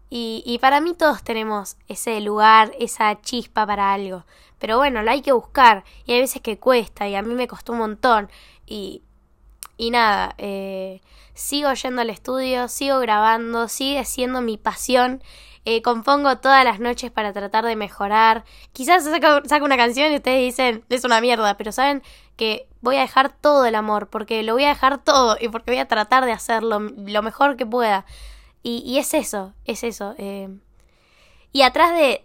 Y, 0.09 0.41
y 0.45 0.57
para 0.57 0.81
mí 0.81 0.93
todos 0.95 1.23
tenemos 1.23 1.77
ese 1.87 2.19
lugar, 2.21 2.71
esa 2.79 3.21
chispa 3.21 3.67
para 3.67 3.93
algo. 3.93 4.25
Pero 4.59 4.77
bueno, 4.77 5.01
la 5.01 5.11
hay 5.11 5.21
que 5.21 5.31
buscar. 5.31 5.83
Y 6.05 6.13
hay 6.13 6.21
veces 6.21 6.41
que 6.41 6.59
cuesta. 6.59 7.07
Y 7.07 7.15
a 7.15 7.21
mí 7.21 7.33
me 7.33 7.47
costó 7.47 7.73
un 7.73 7.79
montón. 7.79 8.29
Y, 8.65 9.03
y 9.77 9.91
nada, 9.91 10.35
eh, 10.37 11.01
sigo 11.33 11.73
yendo 11.73 12.01
al 12.01 12.09
estudio, 12.09 12.67
sigo 12.67 12.99
grabando, 12.99 13.67
sigue 13.67 14.05
siendo 14.05 14.41
mi 14.41 14.57
pasión. 14.57 15.23
Eh, 15.65 15.81
compongo 15.81 16.37
todas 16.37 16.63
las 16.63 16.79
noches 16.79 17.11
para 17.11 17.33
tratar 17.33 17.65
de 17.65 17.75
mejorar. 17.75 18.43
Quizás 18.73 19.03
saco, 19.03 19.65
una 19.65 19.77
canción 19.77 20.11
y 20.11 20.15
ustedes 20.15 20.39
dicen, 20.39 20.83
es 20.89 21.03
una 21.03 21.21
mierda, 21.21 21.57
pero 21.57 21.71
saben 21.71 22.01
que 22.37 22.67
voy 22.81 22.97
a 22.97 23.01
dejar 23.01 23.29
todo 23.29 23.65
el 23.65 23.75
amor, 23.75 24.09
porque 24.09 24.43
lo 24.43 24.53
voy 24.53 24.63
a 24.63 24.69
dejar 24.69 25.03
todo 25.03 25.37
y 25.39 25.49
porque 25.49 25.71
voy 25.71 25.79
a 25.79 25.87
tratar 25.87 26.25
de 26.25 26.31
hacerlo 26.31 26.79
lo 26.79 27.21
mejor 27.21 27.57
que 27.57 27.65
pueda. 27.65 28.05
Y, 28.63 28.97
es 28.97 29.13
eso, 29.13 29.53
es 29.65 29.83
eso. 29.83 30.15
Eh. 30.17 30.49
Y 31.51 31.63
atrás 31.63 31.91
de, 31.93 32.21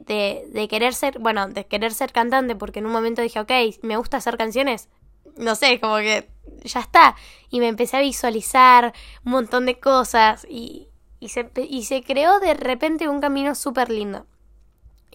de, 0.52 0.68
querer 0.68 0.94
ser, 0.94 1.18
bueno, 1.18 1.48
de 1.48 1.66
querer 1.66 1.94
ser 1.94 2.12
cantante, 2.12 2.56
porque 2.56 2.80
en 2.80 2.86
un 2.86 2.92
momento 2.92 3.22
dije, 3.22 3.40
ok, 3.40 3.50
me 3.82 3.96
gusta 3.96 4.18
hacer 4.18 4.36
canciones, 4.36 4.88
no 5.36 5.54
sé, 5.54 5.80
como 5.80 5.96
que 5.96 6.28
ya 6.62 6.80
está. 6.80 7.16
Y 7.50 7.60
me 7.60 7.68
empecé 7.68 7.96
a 7.96 8.00
visualizar 8.00 8.92
un 9.24 9.32
montón 9.32 9.66
de 9.66 9.80
cosas 9.80 10.46
y, 10.48 10.88
y 11.20 11.28
se, 11.30 11.50
y 11.68 11.84
se 11.84 12.02
creó 12.02 12.38
de 12.40 12.54
repente 12.54 13.08
un 13.08 13.20
camino 13.20 13.54
súper 13.54 13.90
lindo. 13.90 14.26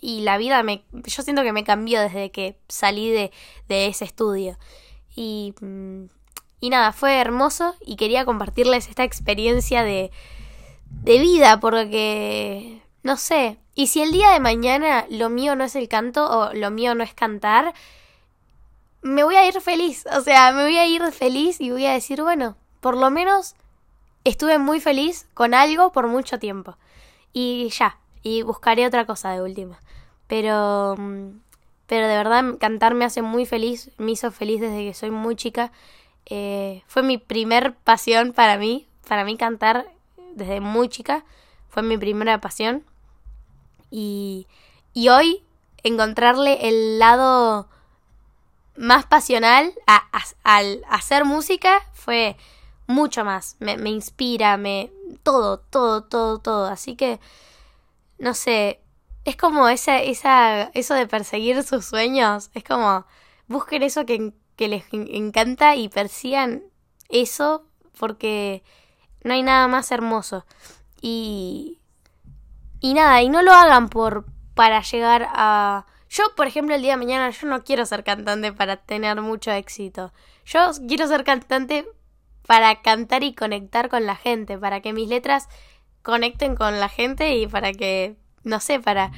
Y 0.02 0.22
la 0.22 0.38
vida 0.38 0.64
me. 0.64 0.84
Yo 0.92 1.24
siento 1.24 1.44
que 1.44 1.52
me 1.52 1.64
cambió 1.64 2.00
desde 2.00 2.32
que 2.32 2.58
salí 2.68 3.12
de, 3.12 3.32
de 3.68 3.88
ese 3.88 4.06
estudio. 4.06 4.58
Y. 5.16 5.54
Mm, 5.62 6.06
y 6.62 6.70
nada, 6.70 6.92
fue 6.92 7.20
hermoso 7.20 7.76
y 7.86 7.96
quería 7.96 8.26
compartirles 8.26 8.90
esta 8.90 9.04
experiencia 9.04 9.84
de, 9.84 10.12
de 10.90 11.20
vida 11.20 11.60
porque. 11.60 12.82
No 13.04 13.18
sé. 13.18 13.58
Y 13.76 13.88
si 13.88 14.02
el 14.02 14.12
día 14.12 14.32
de 14.32 14.40
mañana 14.40 15.06
lo 15.10 15.30
mío 15.30 15.56
no 15.56 15.64
es 15.64 15.76
el 15.76 15.88
canto 15.88 16.26
o 16.30 16.54
lo 16.54 16.72
mío 16.72 16.96
no 16.96 17.04
es 17.04 17.14
cantar, 17.14 17.74
me 19.02 19.24
voy 19.24 19.36
a 19.36 19.48
ir 19.48 19.62
feliz. 19.62 20.06
O 20.18 20.22
sea, 20.22 20.52
me 20.52 20.64
voy 20.64 20.78
a 20.78 20.88
ir 20.88 21.02
feliz 21.12 21.62
y 21.62 21.72
voy 21.72 21.86
a 21.86 21.94
decir, 21.94 22.22
bueno, 22.22 22.58
por 22.82 22.98
lo 22.98 23.10
menos 23.10 23.56
estuve 24.24 24.60
muy 24.60 24.80
feliz 24.80 25.28
con 25.34 25.54
algo 25.54 25.92
por 25.92 26.08
mucho 26.08 26.40
tiempo. 26.40 26.78
Y 27.32 27.70
ya, 27.70 27.98
y 28.24 28.42
buscaré 28.42 28.86
otra 28.86 29.06
cosa 29.06 29.32
de 29.32 29.42
última. 29.42 29.80
Pero, 30.28 30.96
mm, 30.98 31.40
pero 31.88 32.08
de 32.08 32.18
verdad 32.18 32.58
cantar 32.60 32.94
me 32.96 33.06
hace 33.06 33.22
muy 33.22 33.46
feliz, 33.46 33.92
me 33.98 34.12
hizo 34.12 34.32
feliz 34.32 34.62
desde 34.62 34.86
que 34.86 34.94
soy 34.94 35.12
muy 35.12 35.36
chica. 35.36 35.72
Eh, 36.26 36.84
fue 36.88 37.02
mi 37.02 37.18
primer 37.18 37.76
pasión 37.76 38.34
para 38.34 38.58
mí, 38.58 38.88
para 39.08 39.24
mí 39.24 39.38
cantar 39.38 39.88
desde 40.36 40.60
muy 40.60 40.90
chica, 40.90 41.26
fue 41.70 41.84
mi 41.84 41.98
primera 41.98 42.42
pasión. 42.42 42.84
Y, 43.92 44.48
y 44.94 45.10
hoy 45.10 45.44
encontrarle 45.84 46.68
el 46.68 47.00
lado 47.00 47.68
más 48.76 49.06
pasional 49.06 49.74
al 50.44 50.86
hacer 50.90 51.26
música 51.26 51.82
fue 51.94 52.38
mucho 52.88 53.24
más. 53.24 53.56
Me, 53.60 53.78
me 53.78 53.90
inspira, 53.90 54.58
me. 54.58 54.92
todo, 55.24 55.60
todo, 55.60 56.04
todo, 56.04 56.40
todo. 56.40 56.66
Así 56.68 56.96
que. 56.96 57.20
No 58.18 58.34
sé. 58.34 58.82
Es 59.26 59.36
como 59.36 59.68
esa, 59.70 60.02
esa, 60.02 60.72
eso 60.74 60.94
de 60.96 61.08
perseguir 61.08 61.62
sus 61.64 61.86
sueños. 61.86 62.50
Es 62.54 62.64
como. 62.64 63.06
Busquen 63.48 63.84
eso 63.84 64.06
que, 64.06 64.34
que 64.56 64.68
les 64.68 64.86
encanta 64.92 65.76
y 65.76 65.90
persigan 65.90 66.64
eso 67.10 67.66
porque 68.00 68.64
no 69.24 69.34
hay 69.34 69.44
nada 69.44 69.68
más 69.68 69.92
hermoso. 69.92 70.46
Y. 71.02 71.80
Y 72.82 72.94
nada, 72.94 73.22
y 73.22 73.30
no 73.30 73.42
lo 73.42 73.54
hagan 73.54 73.90
por. 73.90 74.26
para 74.54 74.82
llegar 74.82 75.28
a. 75.32 75.86
Yo, 76.10 76.24
por 76.36 76.48
ejemplo, 76.48 76.76
el 76.76 76.82
día 76.82 76.92
de 76.92 76.98
mañana, 76.98 77.30
yo 77.30 77.48
no 77.48 77.64
quiero 77.64 77.86
ser 77.86 78.04
cantante 78.04 78.52
para 78.52 78.78
tener 78.78 79.22
mucho 79.22 79.52
éxito. 79.52 80.12
Yo 80.46 80.72
quiero 80.88 81.08
ser 81.08 81.24
cantante 81.24 81.86
para 82.48 82.82
cantar 82.82 83.24
y 83.24 83.36
conectar 83.36 83.90
con 83.90 84.08
la 84.08 84.16
gente, 84.16 84.58
para 84.58 84.82
que 84.82 84.92
mis 84.92 85.08
letras 85.08 85.48
conecten 86.02 86.56
con 86.56 86.80
la 86.80 86.90
gente 86.90 87.36
y 87.36 87.46
para 87.46 87.74
que, 87.74 88.16
no 88.44 88.60
sé, 88.60 88.80
para... 88.80 89.12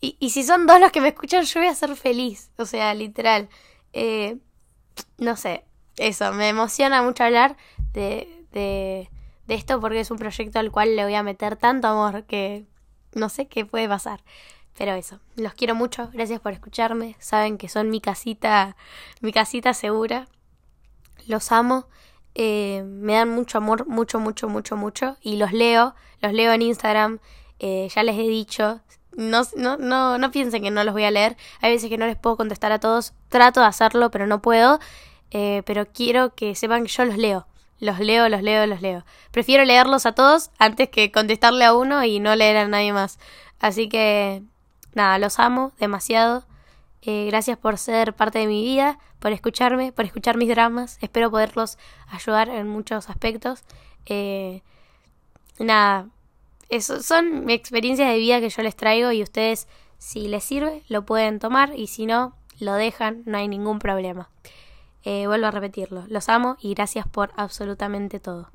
Y, 0.00 0.16
y 0.18 0.30
si 0.30 0.42
son 0.42 0.66
dos 0.66 0.80
los 0.80 0.90
que 0.90 1.02
me 1.02 1.08
escuchan, 1.08 1.44
yo 1.44 1.60
voy 1.60 1.68
a 1.68 1.74
ser 1.74 1.94
feliz, 1.96 2.50
o 2.56 2.64
sea, 2.64 2.94
literal. 2.94 3.50
Eh, 3.92 4.38
no 5.18 5.36
sé, 5.36 5.64
eso, 5.96 6.32
me 6.32 6.48
emociona 6.48 7.02
mucho 7.02 7.24
hablar 7.24 7.56
de, 7.92 8.46
de, 8.52 9.10
esto 9.54 9.80
porque 9.80 10.00
es 10.00 10.10
un 10.10 10.18
proyecto 10.18 10.58
al 10.58 10.70
cual 10.70 10.96
le 10.96 11.04
voy 11.04 11.14
a 11.14 11.22
meter 11.22 11.56
tanto 11.56 11.88
amor 11.88 12.24
que 12.24 12.64
no 13.14 13.28
sé 13.28 13.46
qué 13.46 13.64
puede 13.64 13.88
pasar. 13.88 14.20
Pero 14.76 14.92
eso, 14.92 15.20
los 15.36 15.52
quiero 15.54 15.74
mucho, 15.74 16.08
gracias 16.12 16.40
por 16.40 16.52
escucharme, 16.52 17.16
saben 17.18 17.58
que 17.58 17.68
son 17.68 17.90
mi 17.90 18.00
casita, 18.00 18.76
mi 19.20 19.32
casita 19.32 19.74
segura. 19.74 20.26
Los 21.26 21.52
amo 21.52 21.86
eh, 22.34 22.82
me 22.86 23.14
dan 23.14 23.28
mucho 23.28 23.58
amor, 23.58 23.86
mucho, 23.86 24.18
mucho, 24.18 24.48
mucho, 24.48 24.76
mucho. 24.76 25.16
Y 25.20 25.36
los 25.36 25.52
leo, 25.52 25.94
los 26.20 26.32
leo 26.32 26.52
en 26.52 26.62
Instagram. 26.62 27.18
Eh, 27.58 27.88
ya 27.94 28.02
les 28.02 28.16
he 28.16 28.28
dicho. 28.28 28.80
No, 29.16 29.42
no, 29.56 29.76
no, 29.76 30.16
no 30.18 30.30
piensen 30.30 30.62
que 30.62 30.70
no 30.70 30.84
los 30.84 30.94
voy 30.94 31.04
a 31.04 31.10
leer. 31.10 31.36
Hay 31.60 31.72
veces 31.72 31.90
que 31.90 31.98
no 31.98 32.06
les 32.06 32.16
puedo 32.16 32.36
contestar 32.36 32.72
a 32.72 32.80
todos. 32.80 33.12
Trato 33.28 33.60
de 33.60 33.66
hacerlo, 33.66 34.10
pero 34.10 34.26
no 34.26 34.40
puedo. 34.40 34.80
Eh, 35.30 35.62
pero 35.66 35.86
quiero 35.86 36.34
que 36.34 36.54
sepan 36.54 36.84
que 36.84 36.88
yo 36.88 37.04
los 37.04 37.18
leo. 37.18 37.46
Los 37.82 37.98
leo, 37.98 38.28
los 38.28 38.44
leo, 38.44 38.64
los 38.68 38.80
leo. 38.80 39.04
Prefiero 39.32 39.64
leerlos 39.64 40.06
a 40.06 40.12
todos 40.12 40.52
antes 40.60 40.88
que 40.88 41.10
contestarle 41.10 41.64
a 41.64 41.74
uno 41.74 42.04
y 42.04 42.20
no 42.20 42.36
leer 42.36 42.56
a 42.56 42.68
nadie 42.68 42.92
más. 42.92 43.18
Así 43.58 43.88
que, 43.88 44.44
nada, 44.94 45.18
los 45.18 45.40
amo 45.40 45.72
demasiado. 45.80 46.44
Eh, 47.02 47.26
gracias 47.26 47.58
por 47.58 47.78
ser 47.78 48.14
parte 48.14 48.38
de 48.38 48.46
mi 48.46 48.62
vida, 48.62 49.00
por 49.18 49.32
escucharme, 49.32 49.90
por 49.90 50.04
escuchar 50.04 50.36
mis 50.36 50.48
dramas. 50.48 50.96
Espero 51.00 51.28
poderlos 51.32 51.76
ayudar 52.06 52.50
en 52.50 52.68
muchos 52.68 53.10
aspectos. 53.10 53.64
Eh, 54.06 54.62
nada, 55.58 56.06
eso 56.68 57.02
son 57.02 57.50
experiencias 57.50 58.08
de 58.08 58.18
vida 58.18 58.38
que 58.38 58.50
yo 58.50 58.62
les 58.62 58.76
traigo 58.76 59.10
y 59.10 59.24
ustedes, 59.24 59.66
si 59.98 60.28
les 60.28 60.44
sirve, 60.44 60.84
lo 60.86 61.04
pueden 61.04 61.40
tomar 61.40 61.76
y 61.76 61.88
si 61.88 62.06
no, 62.06 62.36
lo 62.60 62.74
dejan, 62.74 63.24
no 63.26 63.38
hay 63.38 63.48
ningún 63.48 63.80
problema. 63.80 64.30
Eh, 65.04 65.26
vuelvo 65.26 65.46
a 65.46 65.50
repetirlo, 65.50 66.04
los 66.08 66.28
amo 66.28 66.56
y 66.60 66.74
gracias 66.74 67.06
por 67.08 67.30
absolutamente 67.36 68.20
todo. 68.20 68.50